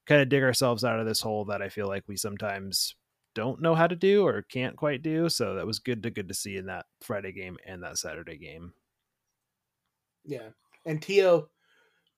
[0.07, 2.95] kind of dig ourselves out of this hole that I feel like we sometimes
[3.35, 5.29] don't know how to do or can't quite do.
[5.29, 8.37] So that was good to good to see in that Friday game and that Saturday
[8.37, 8.75] game.
[10.25, 10.49] Yeah,
[10.85, 11.49] and Teo,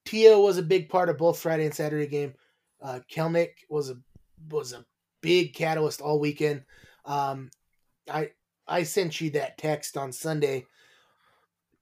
[0.04, 2.34] Teo was a big part of both Friday and Saturday game.
[2.82, 3.96] Uh, Kelenic was a
[4.48, 4.84] was a
[5.20, 6.64] big catalyst all weekend.
[7.04, 7.50] Um,
[8.11, 8.30] I
[8.66, 10.66] I sent you that text on Sunday.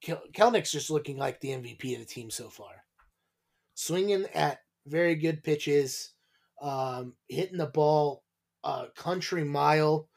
[0.01, 2.85] Kel- Kelenic's just looking like the MVP of the team so far.
[3.75, 6.13] Swinging at very good pitches,
[6.63, 8.23] um, hitting the ball
[8.65, 10.09] a country mile,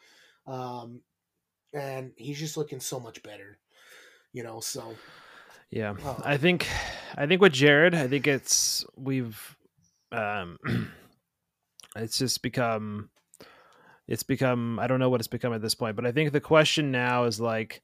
[0.48, 1.02] um,
[1.74, 3.60] and he's just looking so much better.
[4.34, 4.96] You know, so
[5.70, 6.68] yeah, uh, I think
[7.16, 9.58] I think with Jarred, I think it's we've
[10.12, 10.58] um
[11.96, 13.10] it's just become
[14.08, 16.42] it's become I don't know what it's become at this point, but I think the
[16.42, 17.82] question now is like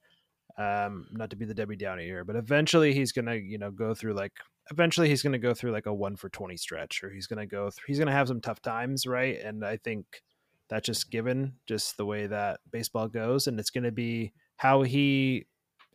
[0.58, 3.94] um not to be the Debbie Downer here, but eventually he's gonna, you know, go
[3.94, 4.32] through like
[4.70, 7.70] eventually he's gonna go through like a one for twenty stretch or he's gonna go
[7.70, 9.40] through he's gonna have some tough times, right?
[9.40, 10.04] And I think
[10.68, 15.46] that's just given just the way that baseball goes and it's gonna be how he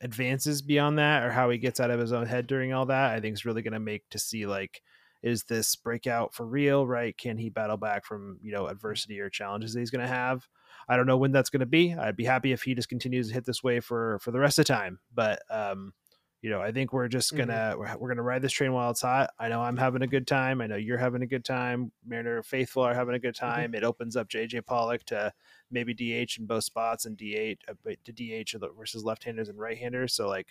[0.01, 3.11] advances beyond that or how he gets out of his own head during all that,
[3.11, 4.81] I think is really gonna make to see like
[5.23, 9.29] is this breakout for real right can he battle back from you know adversity or
[9.29, 10.47] challenges that he's going to have
[10.89, 13.29] i don't know when that's going to be i'd be happy if he just continues
[13.29, 15.93] to hit this way for for the rest of the time but um
[16.41, 17.37] you know, I think we're just Mhm.
[17.37, 19.29] gonna we're, we're gonna ride this train while it's hot.
[19.39, 20.59] I know I'm having a good time.
[20.59, 21.93] I know you're having a good time.
[22.05, 23.73] Mariner faithful are having a good time.
[23.73, 25.31] It opens up AJ Pollock to
[25.71, 30.13] maybe DH in both spots and DH uh, to DH versus left-handers and right-handers.
[30.15, 30.47] So like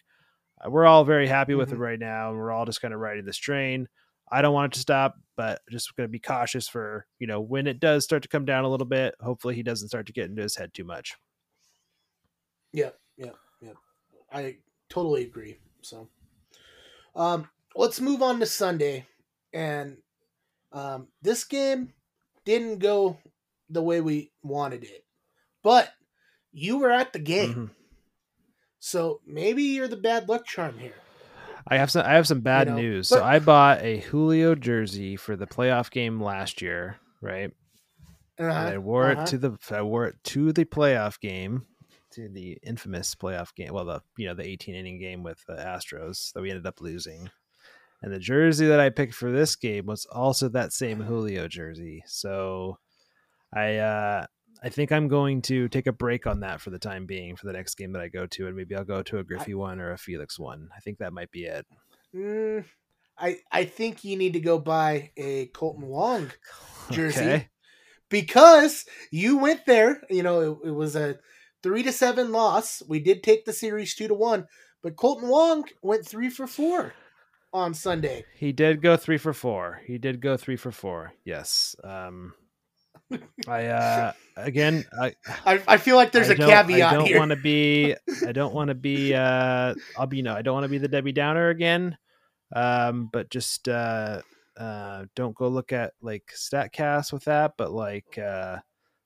[0.64, 3.00] uh, we're all very happy with it right now, and we're all just kind of
[3.00, 3.87] riding this train.
[4.32, 7.40] I don't want it to stop, but just going to be cautious for you know
[7.40, 9.14] when it does start to come down a little bit.
[9.20, 11.14] Hopefully, he doesn't start to get into his head too much.
[12.72, 13.74] Yeah, yeah, yeah.
[14.32, 15.58] I totally agree.
[15.82, 16.08] So,
[17.14, 19.06] um, let's move on to Sunday,
[19.52, 19.98] and
[20.72, 21.92] um, this game
[22.44, 23.18] didn't go
[23.68, 25.04] the way we wanted it,
[25.62, 25.92] but
[26.52, 27.70] you were at the game, Mhm.
[28.78, 30.94] so maybe you're the bad luck charm here.
[31.66, 32.05] I have some.
[32.05, 33.09] I have some bad know, news.
[33.11, 37.51] but- so I bought a Julio jersey for the playoff game last year, right?
[38.38, 39.22] Uh-huh, and I wore uh-huh.
[39.22, 41.66] it to the I wore it to the playoff game,
[42.12, 43.72] to the infamous playoff game.
[43.72, 46.81] Well, the you know the 18 inning game with the Astros that we ended up
[46.81, 47.31] losing.
[48.03, 52.03] And the jersey that I picked for this game was also that same Julio jersey.
[52.07, 52.79] So
[53.55, 54.27] I uh
[54.62, 57.46] I think I'm going to take a break on that for the time being for
[57.46, 59.81] the next game that I go to, and maybe I'll go to a Griffey one
[59.81, 60.68] or a Felix one.
[60.77, 61.66] I think that might be it.
[62.14, 62.64] Mm,
[63.18, 66.31] I I think you need to go buy a Kolten Wong
[66.92, 67.48] jersey Okay.
[68.09, 70.03] because you went there.
[70.09, 71.18] You know, it, it was a
[71.62, 72.83] three to seven loss.
[72.87, 74.46] We did take the series two to one,
[74.83, 76.94] but Kolten Wong went three for four
[77.53, 78.25] on Sunday.
[78.37, 79.81] He did go three for four.
[79.87, 81.12] He did go three for four.
[81.25, 81.75] Yes.
[81.83, 82.35] Um,
[83.48, 85.14] I uh again I
[85.46, 87.94] I, I feel like there's I a caveat I don't want to be.
[88.27, 89.14] I don't want to be.
[89.14, 90.22] Uh, I'll be.
[90.22, 91.96] No, I don't want to be the Debbie Downer again.
[92.55, 94.22] Um, but just uh,
[94.57, 97.55] uh, don't go look at like Statcast with that.
[97.57, 98.59] But like uh,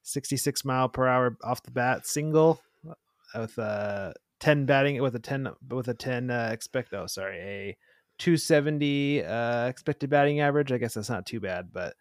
[0.02, 2.94] 66 mile per hour off the bat single uh,
[3.40, 6.92] with a 10 batting with a 10 with a 10 uh, expect.
[6.92, 7.76] Oh, sorry, a
[8.18, 10.72] 270 uh, expected batting average.
[10.72, 11.94] I guess that's not too bad, but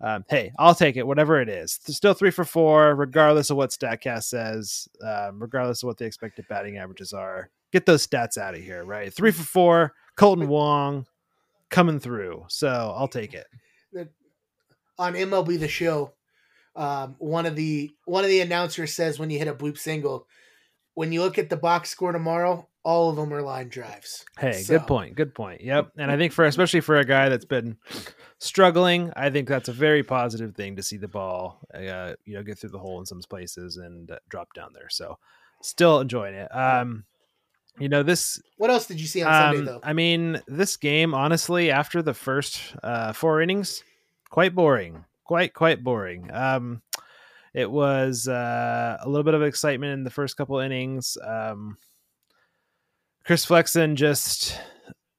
[0.00, 1.78] um, hey, I'll take it, whatever it is.
[1.86, 6.46] Still three for four, regardless of what Statcast says, um, regardless of what the expected
[6.48, 7.50] batting averages are.
[7.72, 9.12] Get those stats out of here, right?
[9.12, 11.06] Three for four, Kolten Wong
[11.70, 12.44] coming through.
[12.48, 13.46] So I'll take it.
[14.98, 16.12] on MLB the show,
[16.74, 20.26] um, one of the one of the announcers says when you hit a bloop single,
[20.94, 24.24] when you look at the box score tomorrow, all of them are line drives.
[24.38, 25.16] Hey, So- good point.
[25.16, 25.60] Good point.
[25.60, 25.90] Yep.
[25.98, 27.76] And I think for especially for a guy that's been
[28.38, 32.44] struggling, I think that's a very positive thing to see the ball, uh, you know,
[32.44, 34.88] get through the hole in some places and uh, drop down there.
[34.88, 35.18] So
[35.62, 36.48] still enjoying it.
[36.54, 37.04] Um,
[37.78, 39.80] you know, this What else did you see on Um, Sunday though?
[39.82, 43.82] I mean, this game, honestly, after the first uh, four innings,
[44.30, 45.04] quite boring.
[45.24, 46.30] Quite, quite boring.
[46.32, 46.82] Um,
[47.52, 51.18] it was uh, a little bit of excitement in the first couple innings.
[51.26, 51.78] Um,
[53.26, 54.58] Chris Flexen just,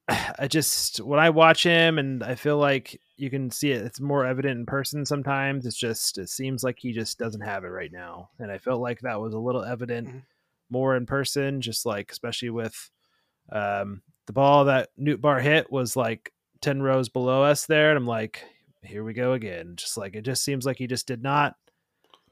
[0.08, 3.84] I just when I watch him, and I feel like you can see it.
[3.84, 5.66] It's more evident in person sometimes.
[5.66, 8.80] It's just it seems like he just doesn't have it right now, and I felt
[8.80, 10.22] like that was a little evident Mhm.
[10.70, 11.60] more in person.
[11.60, 12.90] Just like especially with
[13.52, 17.88] um, the ball that Nootbaar hit was like 10 rows below us there.
[17.90, 18.44] And I'm like,
[18.82, 19.74] here we go again.
[19.76, 21.56] Just like, it just seems like he just did not,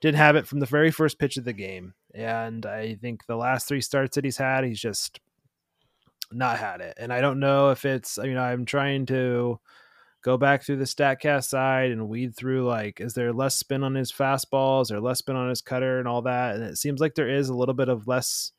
[0.03, 1.95] didn't have it from the very first pitch of the game.
[2.15, 5.21] And I think the last three starts that he's had, he's just
[6.33, 6.95] not had it.
[6.99, 9.61] And I don't know if it's, you know, I'm trying to
[10.23, 13.95] go back through the StatCast side and weed through like, is there less spin on
[13.95, 16.57] his fastballs or less spin on his cutter and all that?
[16.57, 18.53] And it seems like there is a little bit of less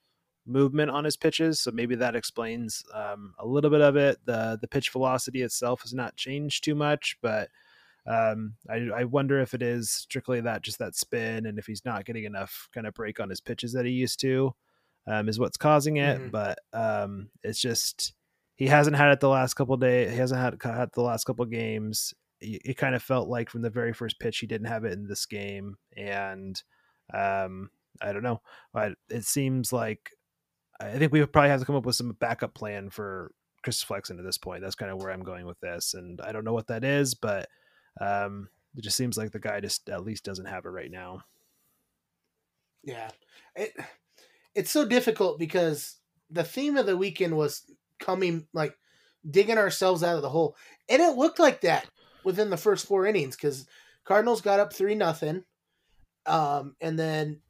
[0.46, 4.18] movement on his pitches, so maybe that explains um, a little bit of it.
[4.26, 7.50] the The pitch velocity itself has not changed too much, but
[8.06, 11.84] um, I, I wonder if it is strictly that just that spin, and if he's
[11.84, 14.56] not getting enough kind of break on his pitches that he used to,
[15.08, 16.20] um, is what's causing it.
[16.20, 16.32] Mhm.
[16.32, 18.14] But um, it's just
[18.56, 20.12] he hasn't had it the last couple days.
[20.12, 22.14] He hasn't had had the last couple games.
[22.42, 24.94] It, it kind of felt like from the very first pitch he didn't have it
[24.94, 26.62] in this game, and
[27.14, 27.70] um,
[28.02, 28.42] I don't know.
[28.74, 30.12] But it seems like
[30.80, 33.32] I think we probably have to come up with some backup plan for
[33.64, 34.62] Chris Flexen at this point.
[34.62, 37.16] That's kind of where I'm going with this, and I don't know what that is,
[37.16, 37.48] but
[38.00, 41.22] um, it just seems like the guy just at least doesn't have it right now.
[42.84, 43.10] Yeah.
[43.56, 43.74] It
[44.58, 45.98] it's so difficult because
[46.32, 47.62] the theme of the weekend was
[48.00, 48.76] coming like
[49.30, 50.56] digging ourselves out of the hole.
[50.90, 51.86] And it looked like that
[52.24, 53.68] within the first four innings because
[54.04, 55.44] Cardinals got up three nothing.
[56.26, 57.42] Um, and then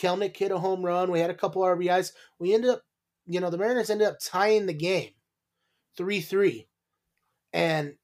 [0.00, 1.10] Kelenic hit a home run.
[1.10, 2.12] We had a couple RBIs.
[2.38, 2.82] We ended up,
[3.26, 5.10] you know, the Mariners ended up tying the game
[5.98, 6.66] three three.
[7.52, 7.94] And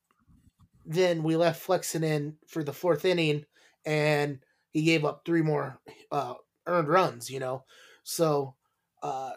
[0.85, 3.46] then we left Flexen in for the fourth inning
[3.87, 5.80] and he gave up three more
[6.12, 6.35] uh,
[6.66, 7.64] earned runs, you know.
[8.04, 8.54] So,
[9.02, 9.32] uh,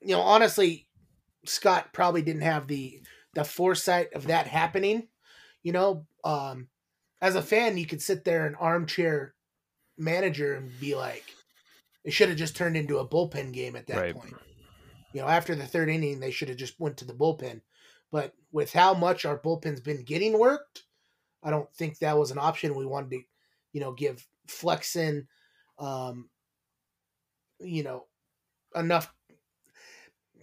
[0.00, 0.88] you know, honestly,
[1.44, 3.00] Scott probably didn't have the
[3.34, 5.08] the foresight of that happening.
[5.62, 6.68] You know, um,
[7.20, 9.34] as a fan, you could sit there and armchair
[9.96, 11.24] manager and be like,
[12.04, 14.14] it should have just turned into a bullpen game at that right.
[14.14, 14.34] point.
[15.12, 17.60] You know, after the third inning, they should have just went to the bullpen.
[18.10, 20.82] But with how much our bullpen's been getting worked,
[21.42, 22.74] I don't think that was an option.
[22.74, 23.22] We wanted to,
[23.72, 25.28] you know, give Flexen,
[25.78, 26.28] um,
[27.62, 28.06] you know,
[28.74, 29.12] enough,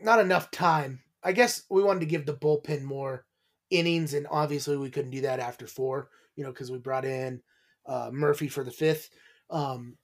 [0.01, 1.01] not enough time.
[1.23, 3.25] I guess we wanted to give the bullpen more
[3.69, 7.41] innings, and obviously we couldn't do that after four, you know, because we brought in
[7.85, 9.09] uh, Murphy for the fifth.
[9.49, 9.97] Um,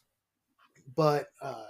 [0.95, 1.65] but uh,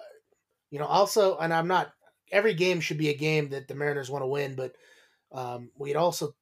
[0.72, 1.92] you know, also, and I'm not.
[2.32, 4.74] Every game should be a game that the Mariners want to win, but
[5.32, 6.36] um, we had also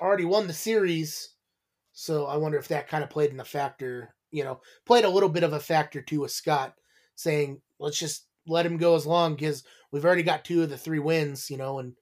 [0.00, 1.34] already won the series,
[1.92, 4.14] so I wonder if that kind of played in the factor.
[4.32, 6.74] You know, played a little bit of a factor too with Scott
[7.14, 10.76] saying, "Let's just let him go as long because we've already got two of the
[10.78, 11.94] three wins." You know, and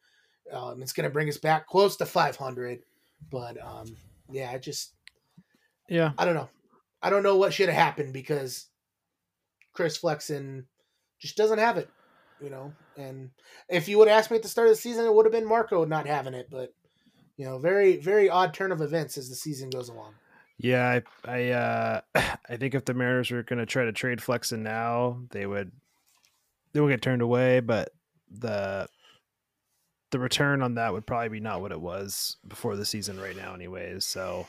[0.53, 2.81] um, it's going to bring us back close to 500.
[3.31, 3.97] But um,
[4.31, 4.95] yeah, I just
[5.89, 6.49] yeah, I don't know.
[7.03, 8.67] I don't know what should have happened because
[9.73, 10.67] Chris Flexen
[11.21, 11.89] just doesn't have it,
[12.41, 12.73] you know.
[12.97, 13.31] And
[13.69, 15.49] if you would ask me at the start of the season, it would have been
[15.49, 16.49] Marco not having it.
[16.51, 16.73] But
[17.37, 20.15] you know, very very odd turn of events as the season goes along.
[20.59, 22.01] Yeah, I I, uh,
[22.49, 25.73] I think if the Mariners were going to try to trade Flexen now, they would
[26.73, 27.61] they would get turned away.
[27.61, 27.91] But
[28.31, 28.89] the
[30.11, 33.37] the return on that would probably be not what it was before the season right
[33.37, 34.05] now, anyways.
[34.05, 34.47] So,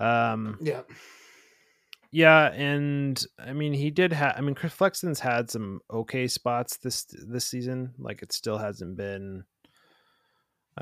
[0.00, 0.82] um, yeah,
[2.10, 4.34] yeah, and I mean he did have.
[4.36, 7.94] I mean, Chris Flexen's had some okay spots this this season.
[7.98, 9.44] Like it still hasn't been,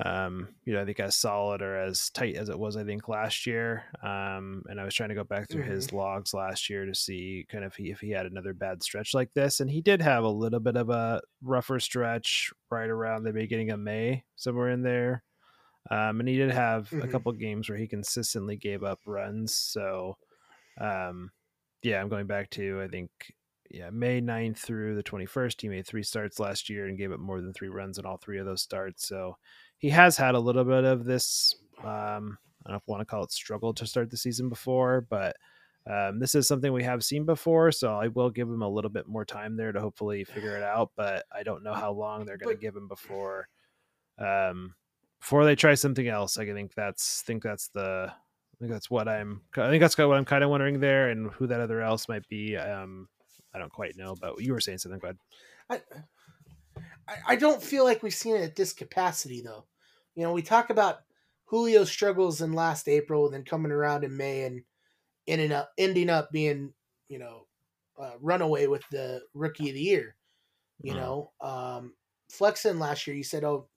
[0.03, 2.77] um, you know, I think as solid or as tight as it was.
[2.77, 3.85] I think last year.
[4.03, 5.73] Um, and I was trying to go back through mm-hmm.
[5.73, 9.15] his logs last year to see kind of he, if he had another bad stretch
[9.15, 13.23] like this, and he did have a little bit of a rougher stretch right around
[13.23, 15.23] the beginning of May, somewhere in there.
[15.91, 17.03] Um, and he did have mm-hmm.
[17.03, 19.55] a couple games where he consistently gave up runs.
[19.55, 20.17] So
[20.81, 21.31] um,
[21.83, 23.11] yeah, I'm going back to I think
[23.71, 25.61] yeah May 9th through the 21st.
[25.61, 28.17] He made three starts last year and gave up more than three runs in all
[28.17, 29.07] three of those starts.
[29.07, 29.37] So
[29.79, 31.57] he has had a little bit of this.
[31.79, 34.49] Um, I don't know if I want to call it struggle to start the season
[34.49, 35.37] before, but
[35.91, 38.91] um, this is something we have seen before, so I will give him a little
[38.91, 40.93] bit more time there to hopefully figure it out.
[40.97, 43.49] But I don't know how long they're going to give him before
[44.19, 44.75] um,
[45.21, 46.39] before they try something else.
[46.39, 49.43] I think that's think that's the I think that's what I'm.
[49.57, 52.27] I think that's what I'm kind of wondering there, and who that other else might
[52.29, 52.57] be.
[52.57, 53.09] Um,
[53.55, 55.01] I don't quite know, but you were saying something.
[55.01, 55.19] Go ahead.
[55.71, 55.81] I,
[57.27, 59.65] I don't feel like we've seen it at this capacity, though.
[60.15, 61.01] You know, we talk about
[61.51, 64.63] Julio's struggles in last April, then coming around in May, and
[65.27, 66.73] ending up ending up being,
[67.09, 67.47] you know,
[68.01, 70.17] uh, runaway with the rookie of the year.
[70.83, 70.97] You mm.
[70.97, 71.95] know, um,
[72.31, 73.69] Flexen last year, you said, oh,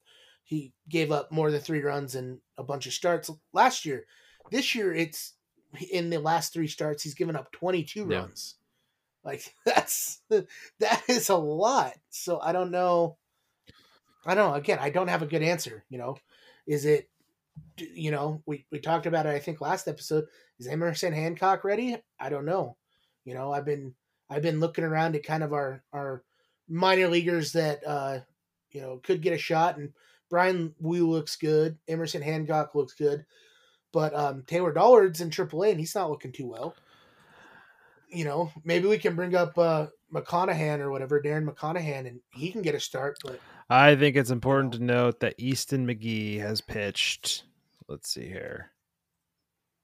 [0.43, 4.05] he gave up more than three runs and a bunch of starts last year.
[4.49, 5.33] This year, it's
[5.91, 8.17] in the last three starts, he's given up 22 yeah.
[8.19, 8.55] runs.
[9.27, 10.21] Like that's
[10.79, 11.93] that is a lot.
[12.09, 13.17] So I don't know.
[14.25, 14.55] I don't know.
[14.55, 15.83] Again, I don't have a good answer.
[15.89, 16.17] You know,
[16.65, 17.09] is it?
[17.77, 19.35] You know, we we talked about it.
[19.35, 20.25] I think last episode.
[20.59, 21.97] Is Emerson Hancock ready?
[22.19, 22.77] I don't know.
[23.25, 23.93] You know, I've been
[24.29, 26.23] I've been looking around at kind of our our
[26.69, 28.19] minor leaguers that uh
[28.71, 29.91] you know could get a shot, and
[30.29, 31.77] Bryan Woo looks good.
[31.87, 33.25] Emerson Hancock looks good.
[33.91, 36.75] But um, Taylor Dollard's in AAA and he's not looking too well.
[38.07, 42.51] You know, maybe we can bring up uh, McConahan or whatever, Darren McConahan, and he
[42.51, 43.17] can get a start.
[43.23, 43.39] But
[43.69, 47.43] I think it's important to note that Easton McGee has pitched.
[47.87, 48.71] Let's see here.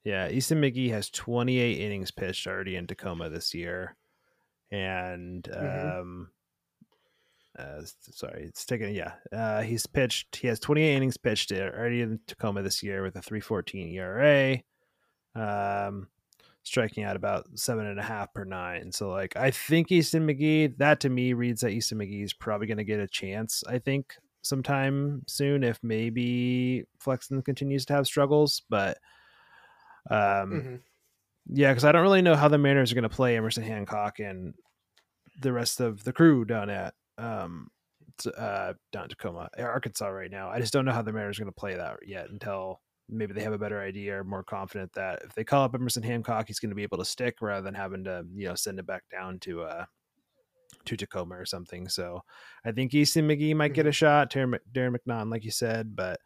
[0.04, 3.96] Yeah, Easton McGee has 28 innings pitched already in Tacoma this year,
[4.72, 6.00] and mm-hmm.
[6.00, 6.30] um,
[7.58, 7.82] uh,
[8.12, 8.94] sorry, it's taken.
[8.94, 10.36] Yeah, uh, he's pitched.
[10.36, 14.60] He has 28 innings pitched already in Tacoma this year with a 3.14 ERA,
[15.36, 16.08] um,
[16.63, 18.91] striking out about seven and a half per nine.
[18.91, 20.78] So, like, I think Easton McGee.
[20.78, 23.63] That to me reads that Easton McGee is probably going to get a chance.
[23.67, 28.98] I think sometime soon, if maybe Flexen continues to have struggles, but
[30.10, 30.75] um, mm-hmm.
[31.48, 34.19] yeah, because I don't really know how the Mariners are going to play Emerson Hancock
[34.19, 34.54] and
[35.42, 37.69] the rest of the crew down at um,
[38.38, 40.50] uh, down Tacoma, Arkansas right now.
[40.50, 43.33] I just don't know how the Mariners are going to play that yet until maybe
[43.33, 46.47] they have a better idea or more confident that if they call up Emerson Hancock,
[46.47, 48.85] he's going to be able to stick rather than having to, you know, send it
[48.85, 49.85] back down to, uh,
[50.85, 51.87] to Tacoma or something.
[51.87, 52.21] So
[52.65, 53.93] I think Easton McGee might get a mm-hmm.
[53.93, 56.19] shot, Darren, Darren McNaughton, like you said, but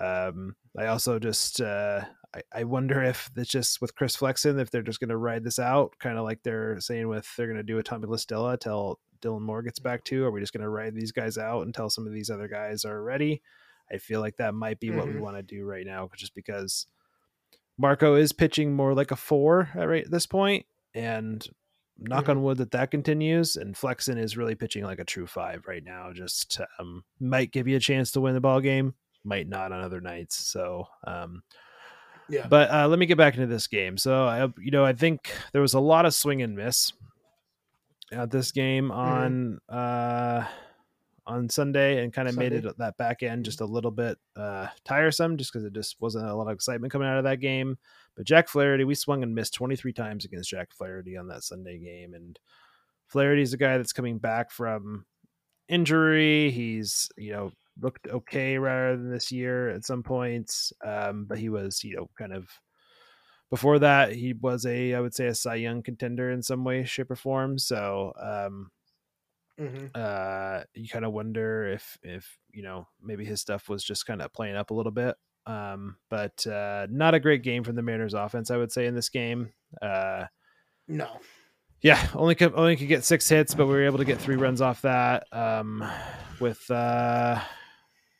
[0.00, 2.00] Um, I also just uh,
[2.34, 5.44] I, I wonder if it's just with Chris Flexen if they're just going to ride
[5.44, 8.16] this out, kind of like they're saying with they're going to do a Tommy La
[8.16, 10.24] Stella till Dylan Moore gets back to.
[10.24, 12.84] Are we just going to ride these guys out until some of these other guys
[12.84, 13.40] are ready?
[13.92, 14.98] I feel like that might be mm-hmm.
[14.98, 15.22] what we mm-hmm.
[15.22, 16.86] want to do right now, just because
[17.78, 21.46] Marco is pitching more like a four at right this point, and
[21.98, 22.30] knock mm-hmm.
[22.32, 23.56] on wood that that continues.
[23.56, 26.12] And Flexen is really pitching like a true five right now.
[26.12, 29.82] Just um, might give you a chance to win the ball game, might not on
[29.82, 30.36] other nights.
[30.36, 31.42] So, um,
[32.28, 32.46] yeah.
[32.48, 33.98] But uh, let me get back into this game.
[33.98, 36.92] So, I, you know, I think there was a lot of swing and miss
[38.12, 38.98] at this game mm-hmm.
[38.98, 40.40] on mm-hmm.
[40.40, 40.46] uh,
[41.26, 44.66] on Sunday, and kind of made it that back end just a little bit uh,
[44.84, 47.78] tiresome, just because it just wasn't a lot of excitement coming out of that game.
[48.16, 51.78] But Jack Flaherty, we swung and missed 23 times against Jack Flaherty on that Sunday
[51.78, 52.38] game, and
[53.08, 55.06] Flaherty's a guy that's coming back from
[55.68, 56.50] injury.
[56.50, 61.48] He's you know looked okay rather than this year at some points, um, but he
[61.48, 62.48] was you know kind of
[63.50, 66.84] before that he was a I would say a Cy Young contender in some way,
[66.84, 67.58] shape, or form.
[67.58, 68.70] So um,
[69.60, 69.86] mm-hmm.
[69.94, 74.22] uh, you kind of wonder if if you know maybe his stuff was just kind
[74.22, 75.16] of playing up a little bit.
[75.46, 78.94] Um, but uh, not a great game from the Mariners offense, I would say in
[78.94, 79.52] this game.
[79.82, 80.24] Uh,
[80.88, 81.08] no.
[81.82, 84.36] Yeah, only could only could get six hits, but we were able to get three
[84.36, 85.26] runs off that.
[85.32, 85.86] Um,
[86.40, 87.38] with uh,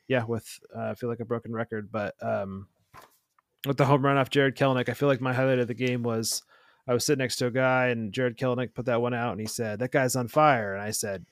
[0.06, 2.68] yeah, with uh, I feel like a broken record, but um,
[3.66, 6.02] with the home run off Jarred Kelenic, I feel like my highlight of the game
[6.02, 6.42] was
[6.86, 9.40] I was sitting next to a guy and Jarred Kelenic put that one out and
[9.40, 11.26] he said that guy's on fire, and I said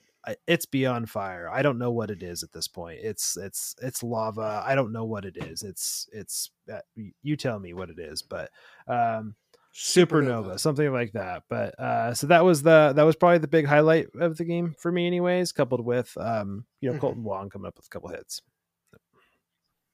[0.47, 1.49] it's beyond fire.
[1.49, 2.99] I don't know what it is at this point.
[3.01, 4.63] It's it's it's lava.
[4.65, 5.63] I don't know what it is.
[5.63, 6.79] It's it's uh,
[7.21, 8.49] you tell me what it is, but
[8.87, 9.35] um
[9.73, 11.43] supernova, supernova, something like that.
[11.49, 14.75] But uh so that was the that was probably the big highlight of the game
[14.79, 17.23] for me anyways, coupled with um you know mm-hmm.
[17.23, 18.41] Wong coming up with a couple hits.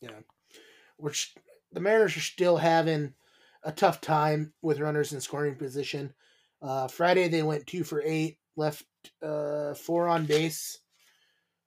[0.02, 0.12] Yeah.
[0.98, 1.34] Which
[1.72, 3.14] the Mariners are still having
[3.64, 6.14] a tough time with runners in scoring position.
[6.62, 8.86] Uh Friday they went 2 for 8 left
[9.24, 10.80] uh, four on base.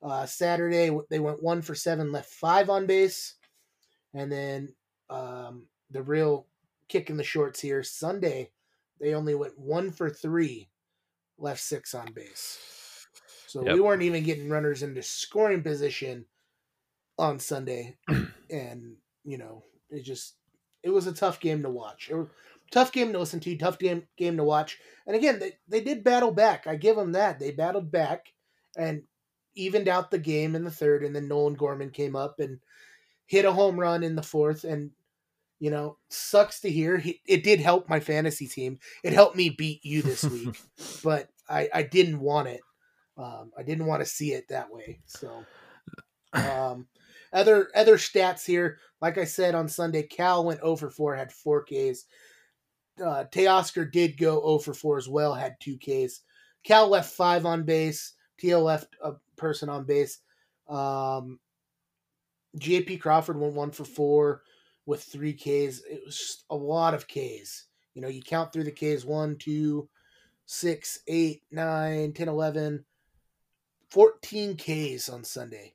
[0.02, 3.34] Uh, Saturday they went one for seven, left five on base,
[4.14, 4.74] and then
[5.10, 6.46] um, the real
[6.88, 7.82] kick in the shorts here.
[7.82, 8.50] Sunday
[9.00, 10.68] they only went one for three,
[11.38, 12.58] left six on base.
[13.46, 13.74] So yep.
[13.74, 16.26] we weren't even getting runners into scoring position
[17.18, 17.96] on Sunday,
[18.50, 20.34] and you know it just
[20.82, 22.08] it was a tough game to watch.
[22.10, 22.28] It, was
[22.70, 24.78] tough game to listen to, tough game game to watch.
[25.06, 26.66] And again, they, they did battle back.
[26.66, 27.38] I give them that.
[27.38, 28.32] They battled back
[28.76, 29.02] and
[29.54, 31.04] evened out the game in the third.
[31.04, 32.60] And then Nolan Gorman came up and
[33.26, 34.64] hit a home run in the fourth.
[34.64, 34.90] And
[35.62, 36.98] you know, sucks to hear.
[36.98, 38.80] He, it did help my fantasy team.
[39.04, 40.60] It helped me beat you this week,
[41.04, 42.62] but I, I didn't want it.
[43.16, 44.98] Um, I didn't want to see it that way.
[45.06, 45.44] So,
[46.32, 46.88] um,
[47.32, 48.78] other other stats here.
[49.02, 52.06] Like I said on Sunday, Cal went over 4, had 4 Ks
[53.00, 56.20] uh, Teoscar did go over 4 as well, had two Ks.
[56.64, 58.12] Cal left five on base.
[58.38, 60.18] Teo left a person on base.
[60.68, 61.38] Um,
[62.58, 64.42] JP Crawford went one for four
[64.86, 65.80] with three Ks.
[65.88, 67.66] It was a lot of Ks.
[67.94, 69.88] You know, you count through the Ks one, two,
[70.46, 72.84] six, eight, nine, 10, 11,
[73.90, 75.74] 14 Ks on Sunday.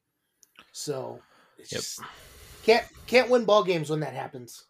[0.72, 1.20] So
[1.58, 1.82] it's yep.
[1.82, 2.02] just
[2.68, 4.66] can't can't win ball games when that happens.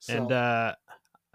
[0.00, 0.14] So.
[0.14, 0.74] And uh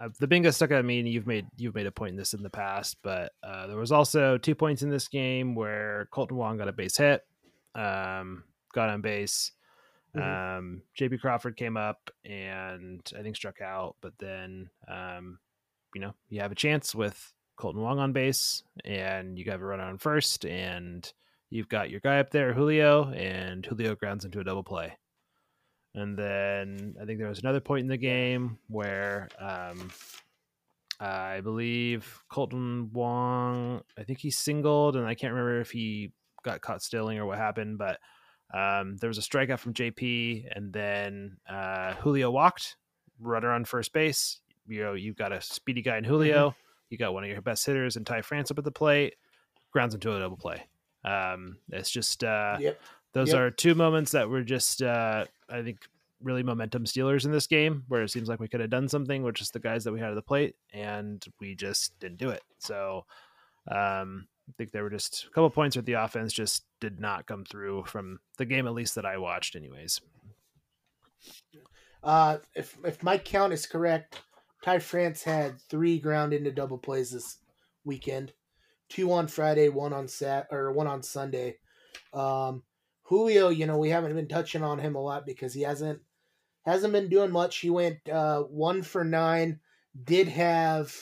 [0.00, 0.78] uh, the bingo stuck out.
[0.78, 3.66] I mean, you've made you've made a point in this in the past, but uh,
[3.66, 7.26] there was also two points in this game where Kolten Wong got a base hit,
[7.74, 9.52] um, got on base.
[10.16, 10.58] Mm-hmm.
[10.58, 15.38] Um, JP Crawford came up and I think struck out, but then um,
[15.94, 19.66] you know you have a chance with Kolten Wong on base, and you have a
[19.66, 21.12] runner on first, and
[21.50, 24.96] you've got your guy up there, Julio, and Julio grounds into a double play.
[25.98, 29.90] And then I think there was another point in the game where um,
[31.00, 36.12] I believe Kolten Wong, I think he singled, and I can't remember if he
[36.44, 37.98] got caught stealing or what happened, but
[38.54, 42.76] um, there was a strikeout from JP, and then uh, Julio walked,
[43.20, 44.40] runner on first base.
[44.66, 46.50] You know, you've got a speedy guy in Julio.
[46.50, 46.58] Mm-hmm.
[46.90, 49.14] You got one of your best hitters in Ty France up at the plate,
[49.72, 50.66] grounds into a double play.
[51.04, 52.80] Um, it's just uh, yep.
[53.12, 53.38] Those yep.
[53.38, 55.78] are two moments that were just, uh, I think,
[56.22, 59.22] really momentum stealers in this game, where it seems like we could have done something
[59.22, 62.30] with just the guys that we had at the plate, and we just didn't do
[62.30, 62.42] it.
[62.58, 63.06] So
[63.70, 67.26] um, I think there were just a couple points where the offense just did not
[67.26, 70.00] come through from the game, at least that I watched, anyways.
[72.02, 74.22] Uh, if if my count is correct,
[74.62, 77.38] Ty France had three ground into double plays this
[77.84, 78.32] weekend,
[78.88, 81.58] two on Friday, one on Sat or one on Sunday.
[82.12, 82.62] Um,
[83.08, 86.00] Julio, you know, we haven't been touching on him a lot because he hasn't
[86.66, 87.56] hasn't been doing much.
[87.56, 89.60] He went uh, one for nine.
[90.04, 90.94] Did have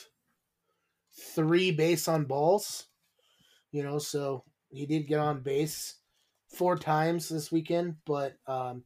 [1.35, 2.87] three base on balls,
[3.73, 5.97] you know, so he did get on base
[6.49, 7.97] four times this weekend.
[8.07, 8.85] But um,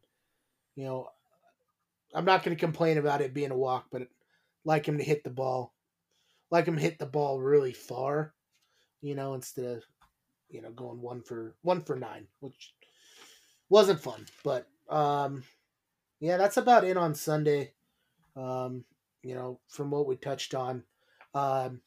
[0.74, 1.08] you know,
[2.14, 4.08] I'm not going to complain about it being a walk, but
[4.64, 5.74] like him to hit the ball,
[6.50, 8.32] like him hit the ball really far,
[9.02, 9.82] you know, instead of
[10.48, 12.72] you know going one for one for nine, which
[13.70, 14.26] wasn't fun.
[14.44, 15.44] But um,
[16.20, 17.72] yeah, that's about it on Sunday.
[18.36, 18.84] Um,
[19.22, 20.82] you know, from what we touched on,
[21.34, 21.80] um,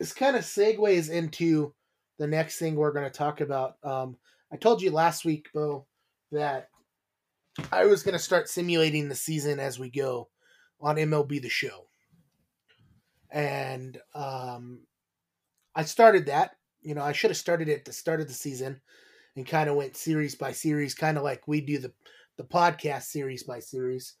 [0.00, 1.74] this kind of segues into
[2.18, 3.76] the next thing we're going to talk about.
[3.84, 4.16] Um,
[4.52, 5.86] I told you last week, Beau,
[6.32, 6.68] that
[7.70, 10.28] I was going to start simulating the season as we go
[10.80, 11.88] on MLB The Show.
[13.30, 14.80] And um,
[15.74, 16.52] I started that.
[16.80, 18.80] You know, I should have started at the start of the season
[19.38, 21.92] and kind of went series by series, kind of like we do the,
[22.36, 24.14] the podcast series by series.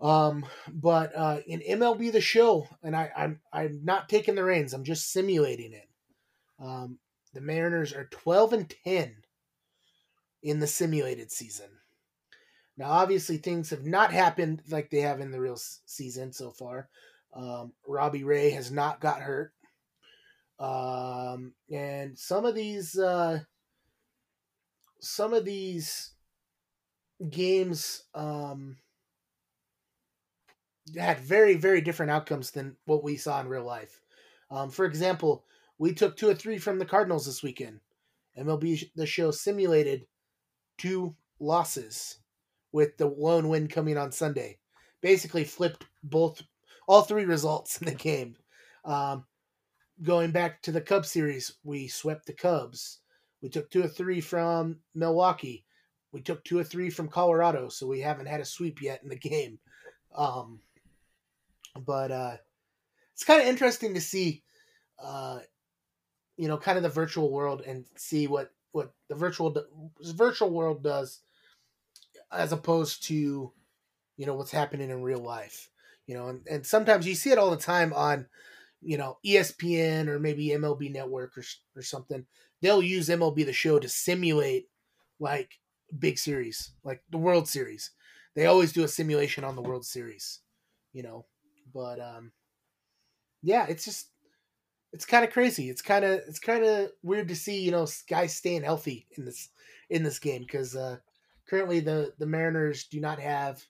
[0.00, 4.72] Um, but uh, in MLB The Show, and I, I'm I'm not taking the reins.
[4.72, 5.88] I'm just simulating it.
[6.58, 6.98] Um,
[7.34, 9.16] the Mariners are 12 and 10
[10.42, 11.68] in the simulated season.
[12.78, 16.88] Now, obviously, things have not happened like they have in the real season so far.
[17.34, 19.52] Um, Robbie Ray has not got hurt.
[20.58, 23.40] Um, and some of these, uh,
[25.00, 26.12] some of these
[27.30, 28.76] games, um,
[30.96, 34.00] had very, very different outcomes than what we saw in real life.
[34.50, 35.44] Um, for example,
[35.78, 37.80] we took two or three from the Cardinals this weekend.
[38.38, 40.06] MLB The Show simulated
[40.78, 42.18] two losses
[42.72, 44.58] with the lone win coming on Sunday.
[45.00, 46.42] Basically, flipped both,
[46.86, 48.36] all three results in the game.
[48.84, 49.24] Um,
[50.02, 53.00] going back to the Cubs series, we swept the Cubs.
[53.42, 55.64] We took two or three from Milwaukee.
[56.12, 59.08] We took two or three from Colorado, so we haven't had a sweep yet in
[59.08, 59.58] the game.
[60.14, 60.60] Um,
[61.84, 62.36] but uh,
[63.12, 64.42] it's kind of interesting to see,
[65.02, 65.40] uh,
[66.36, 69.54] you know, kind of the virtual world and see what what the virtual
[70.14, 71.20] virtual world does
[72.30, 73.52] as opposed to
[74.16, 75.70] you know what's happening in real life
[76.06, 78.26] you know and, and sometimes you see it all the time on
[78.82, 81.44] you know espn or maybe mlb network or,
[81.76, 82.26] or something
[82.62, 84.66] they'll use mlb the show to simulate
[85.20, 85.58] like
[85.98, 87.90] big series like the world series
[88.34, 90.40] they always do a simulation on the world series
[90.92, 91.24] you know
[91.72, 92.32] but um
[93.42, 94.10] yeah it's just
[94.92, 97.86] it's kind of crazy it's kind of it's kind of weird to see you know
[98.08, 99.48] guys staying healthy in this
[99.90, 100.96] in this game because uh
[101.48, 103.62] currently the the Mariners do not have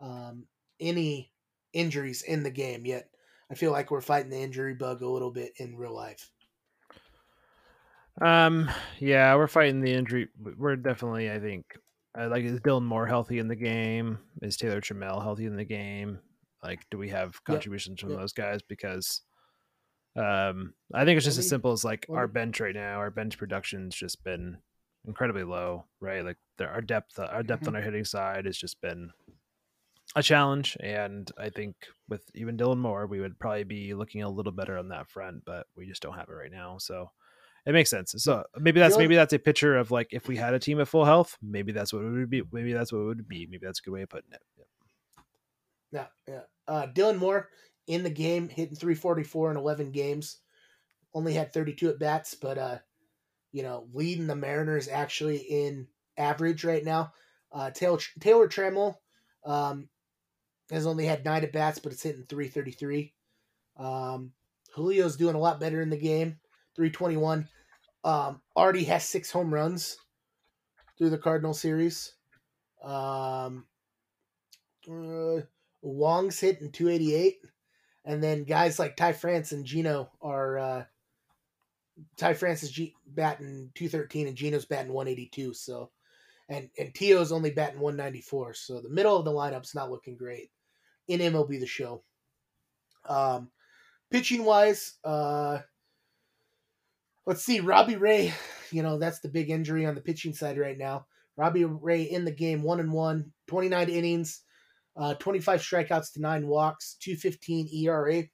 [0.00, 0.44] um,
[0.80, 1.32] any
[1.72, 3.08] injuries in the game yet.
[3.50, 6.30] I feel like we're fighting the injury bug a little bit in real life.
[8.20, 10.28] Um, yeah, we're fighting the injury.
[10.38, 11.64] We're definitely, I think,
[12.18, 14.18] uh, like is Dylan Moore healthy in the game?
[14.42, 16.20] Is Taylor Trammell healthy in the game?
[16.62, 18.00] Like, do we have contributions yep.
[18.00, 18.20] from yep.
[18.20, 18.60] those guys?
[18.62, 19.22] Because
[20.16, 22.98] um, I think it's just as simple as like our bench right now.
[22.98, 24.58] Our bench production's just been
[25.06, 26.24] incredibly low, right?
[26.24, 27.70] Like there, our depth, our depth mm-hmm.
[27.70, 29.10] on our hitting side has just been
[30.16, 31.74] a challenge, and I think
[32.08, 35.44] with even Dylan Moore, we would probably be looking a little better on that front,
[35.44, 36.78] but we just don't have it right now.
[36.78, 37.10] So
[37.66, 38.14] it makes sense.
[38.18, 40.88] So maybe that's maybe that's a picture of like if we had a team at
[40.88, 42.42] full health, maybe that's what it would be.
[42.52, 43.46] Maybe that's what it would be.
[43.50, 44.42] Maybe that's a good way of putting it.
[45.92, 46.40] Yeah, yeah.
[46.66, 47.48] Uh, Dylan Moore
[47.86, 50.38] in the game hitting 344 in 11 games,
[51.14, 52.78] only had 32 at bats, but uh,
[53.52, 55.86] you know, leading the Mariners actually in
[56.18, 57.12] average right now.
[57.52, 58.96] Uh, Taylor, Taylor Trammell
[59.46, 59.88] um,
[60.70, 63.14] has only had nine at bats, but it's hitting 333.
[63.76, 64.32] Um,
[64.74, 66.38] Julio's doing a lot better in the game,
[66.76, 67.48] 321.
[68.04, 69.96] Um, already has six home runs
[70.98, 72.14] through the Cardinal series.
[72.82, 73.66] Um,
[74.90, 75.40] uh,
[75.82, 77.36] Wong's hitting 288.
[78.04, 80.84] And then guys like Ty France and Geno are uh,
[82.18, 85.54] Ty Francis G- batting 213 and Geno's batting 182.
[85.54, 85.90] So,
[86.48, 88.54] and and Teo's only batting 194.
[88.54, 90.50] So the middle of the lineup's not looking great
[91.08, 92.02] in MLB the show.
[93.08, 93.50] Um,
[94.10, 95.60] pitching wise, uh,
[97.26, 98.32] let's see, Robbie Ray.
[98.70, 101.06] You know that's the big injury on the pitching side right now.
[101.36, 104.42] Robbie Ray in the game, one and one, 29 innings,
[104.96, 108.24] uh, 25 strikeouts to nine walks, 215 ERA,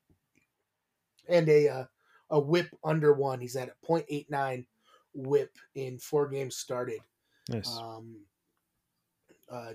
[1.28, 1.84] and a uh,
[2.30, 3.40] a whip under one.
[3.40, 4.66] He's at a 0.89
[5.14, 7.00] whip in four games started.
[7.48, 7.76] Nice.
[7.76, 8.16] Um,
[9.50, 9.72] uh,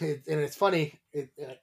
[0.00, 0.98] it, and it's funny.
[1.12, 1.54] It, uh,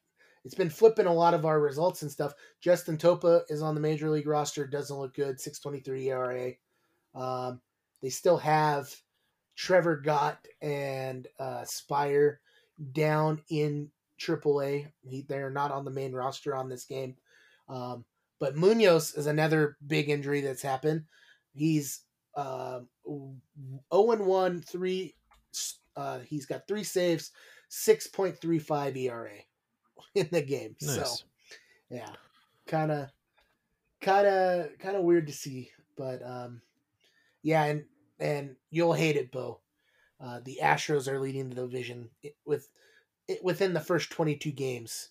[0.44, 2.34] it's been flipping a lot of our results and stuff.
[2.62, 4.66] Justin Topa is on the major league roster.
[4.66, 5.40] Doesn't look good.
[5.40, 6.52] 623 ERA.
[7.14, 7.62] Um,
[8.02, 8.90] they still have
[9.56, 12.38] Trevor Gott and uh, Speier.
[12.94, 14.88] down in AAA.
[15.02, 17.16] He, they're not on the main roster on this game.
[17.70, 18.06] Um,
[18.40, 21.04] but Munoz is another big injury that's happened.
[21.54, 22.02] He's
[22.36, 25.16] uh, 0 and 1, 3.
[25.96, 27.32] Uh, he's got three saves,
[27.70, 29.30] 6.35 ERA
[30.16, 30.76] in the game.
[30.82, 30.96] Nice.
[30.96, 31.26] So,
[31.90, 32.10] yeah,
[32.68, 33.10] kind of,
[34.02, 35.72] kind of, kind of weird to see.
[35.98, 36.62] But, um,
[37.44, 37.86] yeah, and,
[38.20, 39.60] and you'll hate it, Beau.
[40.20, 42.10] Uh, the Astros are leading the division
[42.46, 42.70] with
[43.42, 45.10] within the first 22 games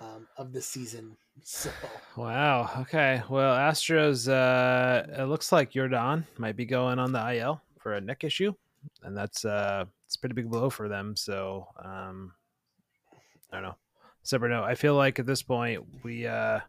[0.00, 1.16] um, of the season.
[1.42, 1.70] So
[2.16, 2.70] wow.
[2.80, 3.22] Okay.
[3.28, 4.28] Well, Astros.
[4.28, 8.52] Uh, it looks like Yordan might be going on the IL for a neck issue,
[9.02, 11.16] and that's uh, it's a pretty big blow for them.
[11.16, 12.32] So um,
[13.52, 13.76] I don't know.
[14.28, 14.64] Separate note.
[14.64, 16.60] I feel like at this point we uh,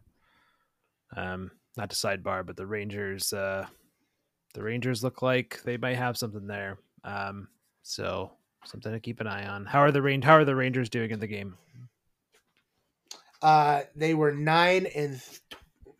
[1.14, 3.34] um, not to sidebar, but the Rangers.
[3.34, 3.66] Uh,
[4.54, 6.78] the Rangers look like they might have something there.
[7.04, 7.48] Um,
[7.82, 8.30] so
[8.64, 9.66] something to keep an eye on.
[9.66, 10.22] How are the Rain?
[10.22, 11.58] How are the Rangers doing in the game?
[13.42, 15.20] Uh, they were nine and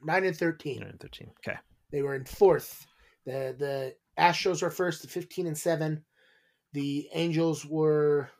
[0.02, 0.80] nine and thirteen.
[0.80, 1.30] Nine and thirteen.
[1.46, 1.58] Okay.
[1.90, 2.86] They were in fourth.
[3.26, 6.04] the The Astros were first, fifteen and seven.
[6.72, 8.30] The Angels were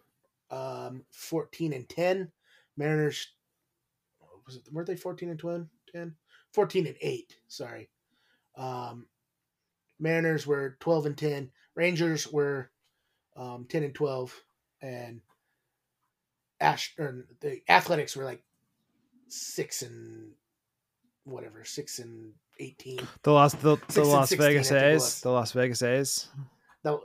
[0.50, 2.32] um, fourteen and ten.
[2.81, 3.28] Mariners
[4.47, 4.62] was it?
[4.72, 6.14] Weren't they fourteen and 12, 10?
[6.53, 7.37] 14 and eight.
[7.47, 7.89] Sorry.
[8.57, 9.07] Um,
[10.01, 11.51] Mariners were twelve and ten.
[11.76, 12.70] Rangers were
[13.37, 14.35] um, 10 and 12,
[14.83, 15.20] and
[16.61, 18.43] Ash or the Athletics were like
[19.28, 20.33] six and
[21.24, 23.01] whatever, six and 18.
[23.22, 26.28] The Las the, the Las 16, Vegas A's, the Las Vegas A's.
[26.83, 26.99] The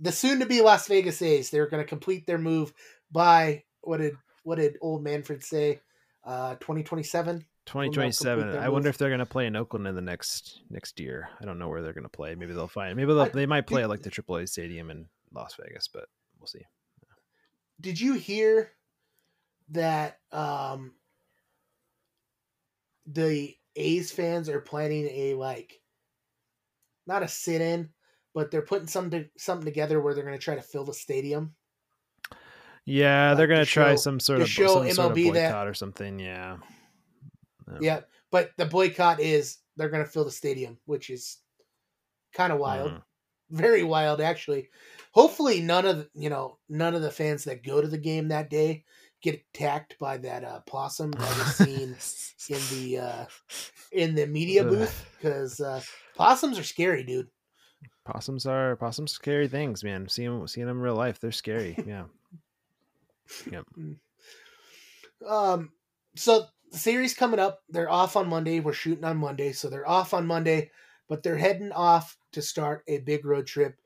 [0.00, 1.50] the soon to be Las Vegas A's.
[1.50, 2.72] They're going to complete their move
[3.12, 5.80] by what did what did old Manfred say?
[6.24, 7.44] Uh, 2027.
[7.66, 8.56] 2027.
[8.56, 11.28] I wonder if they're going to play in Oakland in the next next year.
[11.40, 12.34] I don't know where they're going to play.
[12.34, 12.96] Maybe they'll find.
[12.96, 16.06] Maybe they'll, I, they might play at like the AAA stadium in Las Vegas, but
[16.38, 16.64] we'll see.
[17.80, 18.72] Did you hear
[19.70, 20.94] that um,
[23.06, 25.80] the A's fans are planning a like
[27.06, 27.90] not a sit in,
[28.34, 31.54] but they're putting something something together where they're going to try to fill the stadium.
[32.90, 35.66] Yeah, they're going to try some sort of show some MLB sort of boycott that,
[35.66, 36.18] or something.
[36.18, 36.56] Yeah.
[37.68, 41.38] yeah, yeah, but the boycott is they're going to fill the stadium, which is
[42.34, 43.02] kind of wild, mm.
[43.50, 44.68] very wild actually
[45.12, 48.28] hopefully none of the, you know none of the fans that go to the game
[48.28, 48.84] that day
[49.22, 51.96] get attacked by that uh, possum that was seen
[52.56, 53.24] in the uh,
[53.92, 55.80] in the media booth because uh,
[56.16, 57.28] possums are scary, dude.
[58.04, 60.08] Possums are possums scary things, man.
[60.08, 61.76] Seeing seeing them in real life, they're scary.
[61.86, 62.04] Yeah.
[63.50, 63.64] Yep.
[65.26, 65.70] Um.
[66.16, 67.60] So the series coming up.
[67.68, 68.60] They're off on Monday.
[68.60, 70.70] We're shooting on Monday, so they're off on Monday,
[71.08, 73.80] but they're heading off to start a big road trip,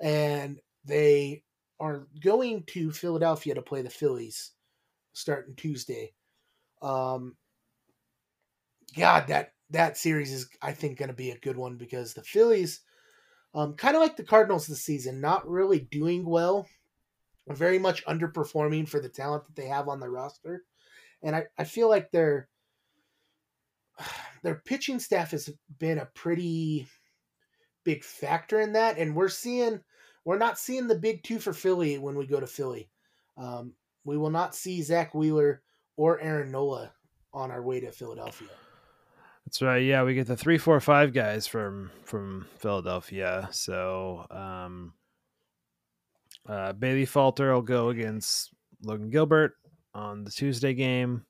[0.00, 1.42] and they
[1.80, 4.52] are going to Philadelphia to play the Phillies
[5.12, 6.12] starting Tuesday.
[6.82, 7.36] Um,
[8.96, 12.22] God, that that series is I think going to be a good one because the
[12.22, 12.80] Phillies,
[13.54, 16.66] um, kind of like the Cardinals this season, not really doing well,
[17.54, 20.64] very much underperforming for the talent that they have on the roster,
[21.22, 22.48] and I, I feel like their
[24.42, 26.86] their pitching staff has been a pretty
[27.84, 29.80] big factor in that, and we're seeing
[30.24, 32.90] we're not seeing the big two for Philly when we go to Philly.
[33.36, 33.72] Um,
[34.04, 35.62] we will not see Zack Wheeler
[35.96, 36.92] or Aaron Nola
[37.32, 38.48] on our way to Philadelphia.
[39.46, 39.82] That's right.
[39.82, 43.48] Yeah, we get the three, four, five guys from from Philadelphia.
[43.50, 44.92] So um,
[46.48, 49.56] uh, Bailey Falter will go against Logan Gilbert
[49.94, 51.24] on the Tuesday game.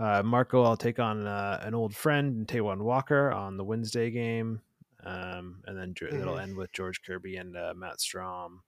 [0.00, 4.10] Uh, Marco, I'll take on uh, an old friend and Taijuan Walker on the Wednesday
[4.10, 4.60] game
[5.04, 6.20] um, and then mm-hmm.
[6.20, 8.58] it'll end with George Kirby and uh, Matt Strahm.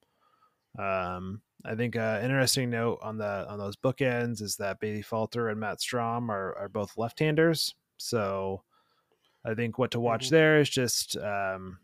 [0.78, 5.48] Um, I think uh, interesting note on the on those bookends is that Bailey Falter
[5.48, 8.62] and Matt Strahm are, are both left-handers, so
[9.44, 10.34] I think what to watch mm-hmm.
[10.34, 11.78] there is just um,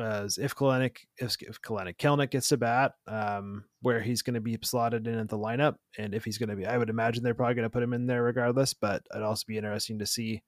[0.00, 4.40] as if Kelenic if, if Kelenic Kelenic gets to bat, um, where he's going to
[4.40, 7.22] be slotted in at the lineup, and if he's going to be, I would imagine
[7.22, 8.74] they're probably going to put him in there regardless.
[8.74, 10.42] But it'd also be interesting to see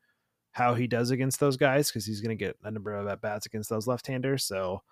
[0.53, 3.21] how he does against those guys because he's going to get a number of at
[3.21, 4.45] bats against those left handers.
[4.45, 4.83] So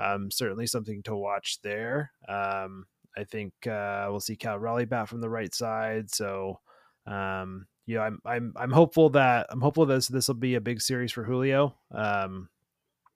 [0.00, 2.12] um, certainly something to watch there.
[2.28, 2.86] Um,
[3.16, 6.14] I think uh, we'll see Cal Raleigh bat from the right side.
[6.14, 6.60] So
[7.06, 10.54] um, you know, I'm I'm I'm hopeful that I'm hopeful that this this will be
[10.54, 11.76] a big series for Julio.
[11.90, 12.48] Um,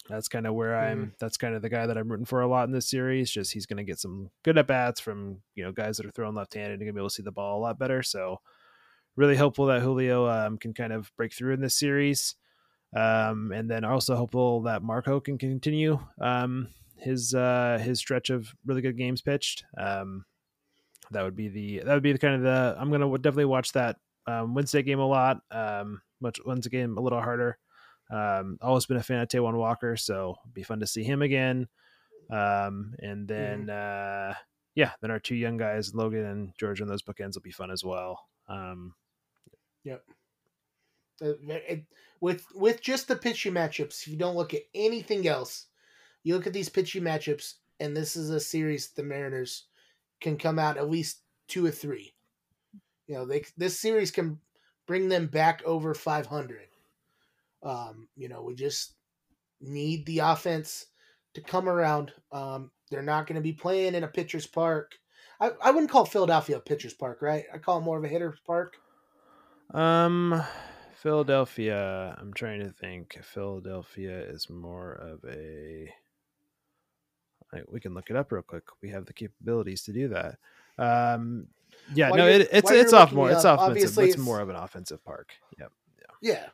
[0.09, 1.07] that's kind of where I'm.
[1.07, 1.13] Mm.
[1.19, 3.31] That's kind of the guy that I'm rooting for a lot in this series.
[3.31, 6.11] Just he's going to get some good at bats from you know guys that are
[6.11, 8.03] throwing left handed and going to be able to see the ball a lot better.
[8.03, 8.41] So
[9.17, 12.35] really hopeful that Julio um, can kind of break through in this series.
[12.95, 18.55] Um, and then also hopeful that Marco can continue um, his uh, his stretch of
[18.65, 19.65] really good games pitched.
[19.77, 20.25] Um,
[21.11, 23.73] that would be the that would be the kind of the I'm gonna definitely watch
[23.73, 23.97] that
[24.27, 25.41] um, Wednesday game a lot.
[25.51, 27.59] Um, much Wednesday game a little harder.
[28.15, 31.21] Um, always been a fan of Taijuan Walker, so it'd be fun to see him
[31.21, 31.67] again.
[32.31, 34.31] Um, and then mm-hmm.
[34.31, 34.35] uh,
[34.77, 37.73] yeah, then our two young guys, Logan and George, on those bookends will be fun
[37.73, 38.21] as well.
[38.49, 38.95] Um,
[39.83, 40.05] yep.
[41.21, 41.85] Uh, it,
[42.21, 45.67] with with just the pitchy matchups, if you don't look at anything else,
[46.23, 49.65] you look at these pitchy matchups, and this is a series the Mariners
[50.21, 52.15] can come out at least two or three.
[53.09, 54.39] You know, they this series can
[54.87, 56.69] bring them back over 500.
[57.65, 58.95] Um, you know, we just
[59.61, 60.87] need the offense
[61.35, 62.13] to come around.
[62.31, 64.93] Um, they're not going to be playing in a pitcher's park.
[65.41, 67.45] I, I wouldn't call Philadelphia a pitcher's park, right?
[67.53, 68.77] I call it more of a hitter's park.
[69.73, 70.43] Um,
[70.97, 72.17] Philadelphia.
[72.19, 73.19] I'm trying to think.
[73.23, 75.93] Philadelphia is more of a.
[77.69, 78.65] We can look it up real quick.
[78.83, 80.39] We have the capabilities to do that.
[80.77, 81.47] Um,
[81.95, 83.31] yeah, while no, it, it's it's off more.
[83.31, 83.99] It's offensive.
[83.99, 85.35] It's, it's, more of an offensive park.
[85.59, 85.73] Yep.
[85.99, 86.33] Yeah.
[86.33, 86.47] Yeah.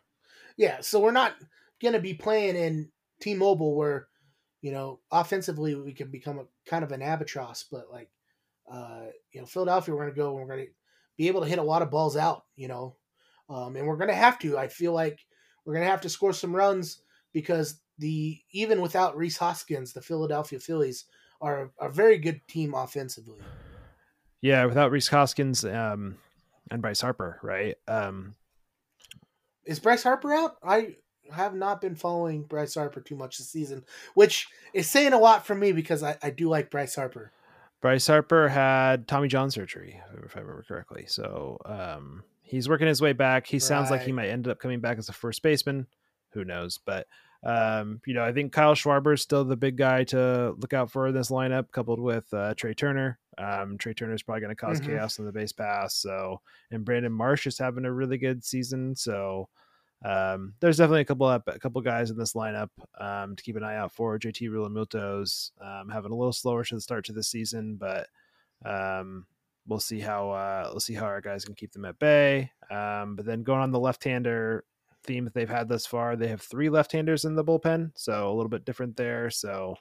[0.60, 0.82] Yeah.
[0.82, 1.36] So we're not
[1.82, 2.90] gonna be playing in
[3.22, 4.08] T-Mobile where,
[4.60, 8.10] you know, offensively we can become a kind of an albatross, but like,
[8.70, 10.68] uh, you know, Philadelphia, we're gonna go and we're gonna
[11.16, 12.44] be able to hit a lot of balls out.
[12.56, 12.96] You know,
[13.48, 14.58] um, and we're gonna have to.
[14.58, 15.24] I feel like
[15.64, 17.00] we're gonna have to score some runs
[17.32, 21.06] because the even without Rhys Hoskins, the Philadelphia Phillies
[21.40, 23.40] are a very good team offensively.
[24.42, 26.18] Yeah, without Rhys Hoskins um,
[26.70, 27.78] and Bryce Harper, right?
[27.88, 28.34] Um,
[29.70, 30.56] is Bryce Harper out?
[30.64, 30.96] I
[31.32, 35.46] have not been following Bryce Harper too much this season, which is saying a lot
[35.46, 37.30] for me because I, I do like Bryce Harper.
[37.80, 41.04] Bryce Harper had Tommy John surgery, if I remember correctly.
[41.06, 43.46] So um, he's working his way back.
[43.46, 43.98] He sounds right.
[43.98, 45.86] like he might end up coming back as a first baseman.
[46.32, 46.78] Who knows?
[46.84, 47.06] But
[47.42, 50.90] um, you know, I think Kyle Schwarber is still the big guy to look out
[50.90, 53.18] for in this lineup, coupled with uh, Trea Turner.
[53.38, 54.90] Um, Trea Turner is probably going to because mm-hmm.
[54.90, 55.94] chaos on the base pass.
[55.94, 58.94] So, and Brandon Marsh is having a really good season.
[58.94, 59.48] So,
[60.04, 63.56] um, there's definitely a couple up, a couple guys in this lineup um, to keep
[63.56, 64.18] an eye out for.
[64.18, 68.06] JT Realmuto's um, having a little slower to the start to the season, but
[68.64, 69.26] um,
[69.66, 72.50] we'll see how uh, we'll see how our guys can keep them at bay.
[72.70, 74.64] Um, but then going on the left-hander
[75.04, 78.34] theme that they've had thus far, they have three left-handers in the bullpen, so a
[78.34, 79.30] little bit different there.
[79.30, 79.76] So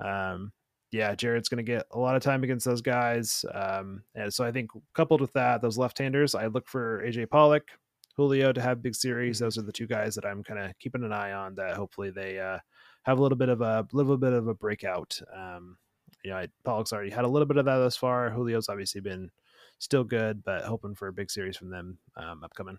[0.00, 0.52] um,
[0.90, 3.44] yeah, Jarred's going to get a lot of time against those guys.
[3.52, 7.68] Um, and so I think coupled with that, those left-handers, I look for AJ Pollock,
[8.16, 9.36] Julio to have big series.
[9.36, 9.44] Mm-hmm.
[9.44, 11.54] Those are the two guys that I'm kind of keeping an eye on.
[11.54, 12.58] That hopefully they uh,
[13.04, 15.20] have a little bit of a little bit of a breakout.
[15.34, 15.76] Um,
[16.24, 18.30] you know, I, Pollock's already had a little bit of that thus far.
[18.30, 19.30] Julio's obviously been
[19.78, 22.78] still good, but hoping for a big series from them um, upcoming.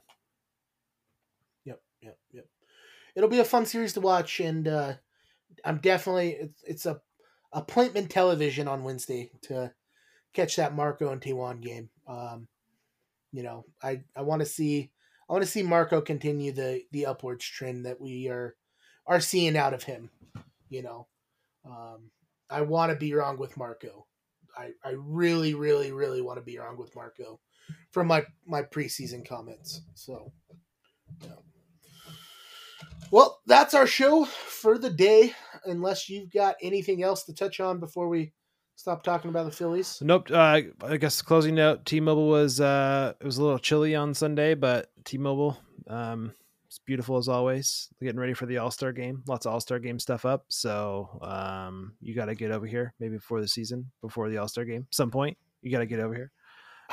[1.69, 2.45] Yep, yep, yep.
[3.15, 4.93] It'll be a fun series to watch, and uh,
[5.63, 6.99] I'm definitely it's, it's a
[7.53, 9.71] appointment television on Wednesday to
[10.33, 11.89] catch that Marco and Taijuan game.
[12.07, 12.47] Um,
[13.31, 14.91] you know, I I want to see
[15.29, 18.55] I want to see Marco continue the the upwards trend that we are
[19.05, 20.09] are seeing out of him.
[20.69, 21.07] You know,
[21.65, 22.09] um,
[22.49, 24.07] I want to be wrong with Marco.
[24.57, 27.39] I I really really really want to be wrong with Marco
[27.91, 29.81] from my my preseason comments.
[29.93, 30.31] So,
[31.21, 31.35] yeah.
[33.11, 35.33] Well, that's our show for the day.
[35.65, 38.31] Unless you've got anything else to touch on before we
[38.75, 39.99] stop talking about the Phillies.
[40.01, 40.31] Nope.
[40.31, 44.53] Uh, I guess closing note: T-Mobile was uh, it was a little chilly on Sunday,
[44.53, 45.57] but T-Mobile,
[45.87, 46.33] um,
[46.65, 47.89] it's beautiful as always.
[48.01, 49.23] Getting ready for the All Star game.
[49.27, 50.45] Lots of All Star game stuff up.
[50.47, 54.47] So um, you got to get over here maybe before the season, before the All
[54.47, 55.37] Star game, some point.
[55.61, 56.31] You got to get over here.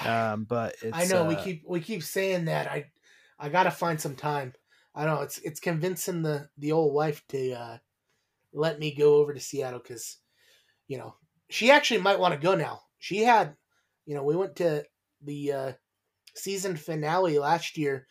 [0.05, 2.71] Um, but I know uh, we keep we keep saying that.
[2.71, 2.91] I
[3.39, 4.53] I got to find some time.
[4.97, 5.23] I don't know.
[5.23, 7.79] It's it's convincing the the old wife to uh,
[8.53, 10.19] let me go over to Seattle because,
[10.89, 11.15] you know,
[11.51, 12.81] she actually might want to go now.
[12.99, 13.57] She had,
[14.07, 14.85] you know, we went to
[15.23, 15.73] the uh,
[16.35, 18.07] season finale last year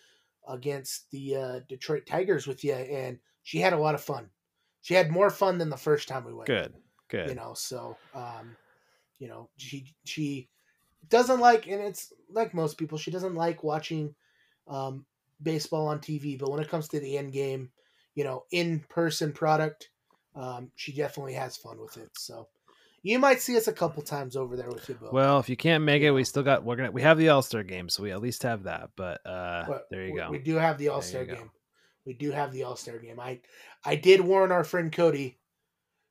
[0.48, 4.30] against the uh, Detroit Tigers with you, and she had a lot of fun.
[4.82, 6.48] She had more fun than the first time we went.
[6.48, 6.76] Good,
[7.10, 7.30] good.
[7.30, 8.56] You know, so um,
[9.18, 10.50] you know, she she
[11.10, 14.14] doesn't like, and it's like most people, she doesn't like watching
[14.68, 15.06] um,
[15.46, 17.70] baseball on TV, but when it comes to the end game,
[18.16, 19.90] you know, in person product,
[20.36, 22.10] um, she definitely has fun with it.
[22.18, 22.50] So
[23.04, 25.12] you might see us a couple times over there with you, Bill.
[25.14, 27.42] Well, if you can't make it, we still got we're gonna we have the All
[27.42, 28.90] Star game, so we at least have that.
[28.98, 30.32] But uh, but there you we, go.
[30.32, 31.36] We do have the All Star game.
[31.36, 31.52] Go.
[32.06, 33.20] We do have the All Star game.
[33.20, 33.42] I
[33.86, 35.38] I did warn our friend Cody,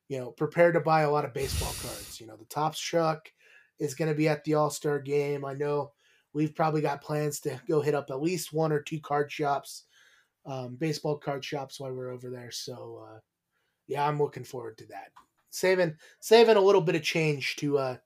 [0.07, 2.19] you know, prepare to buy a lot of baseball cards.
[2.21, 3.29] You know, the Topps truck
[3.77, 5.43] is going to be at the All Star game.
[5.43, 5.91] I know
[6.35, 9.85] we've probably got plans to go hit up at least one or two card shops,
[10.45, 12.51] um, baseball card shops while we're over there.
[12.51, 13.19] So, uh,
[13.87, 15.11] yeah, I'm looking forward to that.
[15.49, 17.97] Saving saving a little bit of change to uh,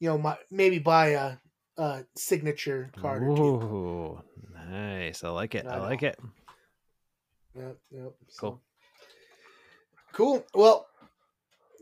[0.00, 1.36] you know, my, maybe buy a,
[1.78, 3.22] a signature card.
[3.22, 3.42] Or two.
[3.42, 4.22] Ooh,
[4.68, 5.22] nice.
[5.22, 5.66] I like it.
[5.66, 6.18] I I, like it.
[7.54, 8.12] Yep, yep.
[8.28, 8.60] so- Cool.
[10.12, 10.44] Cool.
[10.54, 10.86] Well,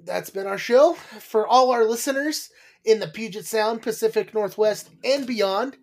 [0.04, 0.92] that's been our show.
[0.94, 2.50] For all our listeners
[2.88, 5.76] in the Puget Sound, Pacific Northwest, and beyond,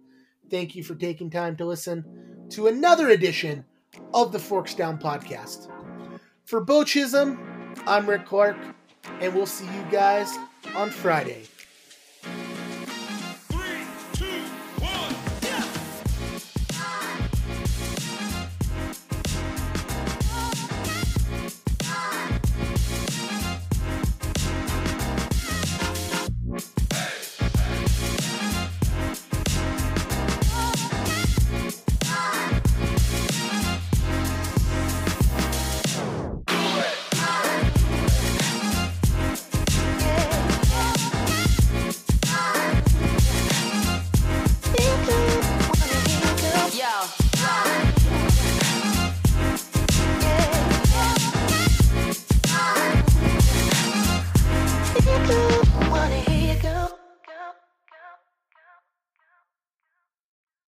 [0.49, 2.03] thank you for taking time to listen
[2.49, 3.63] to another edition
[4.11, 5.69] of the Forks Down podcast.
[6.45, 7.37] For Beau Chisholm,
[7.85, 8.57] I'm Rick Clark,
[9.21, 10.35] and we'll see you guys
[10.75, 11.43] on Friday.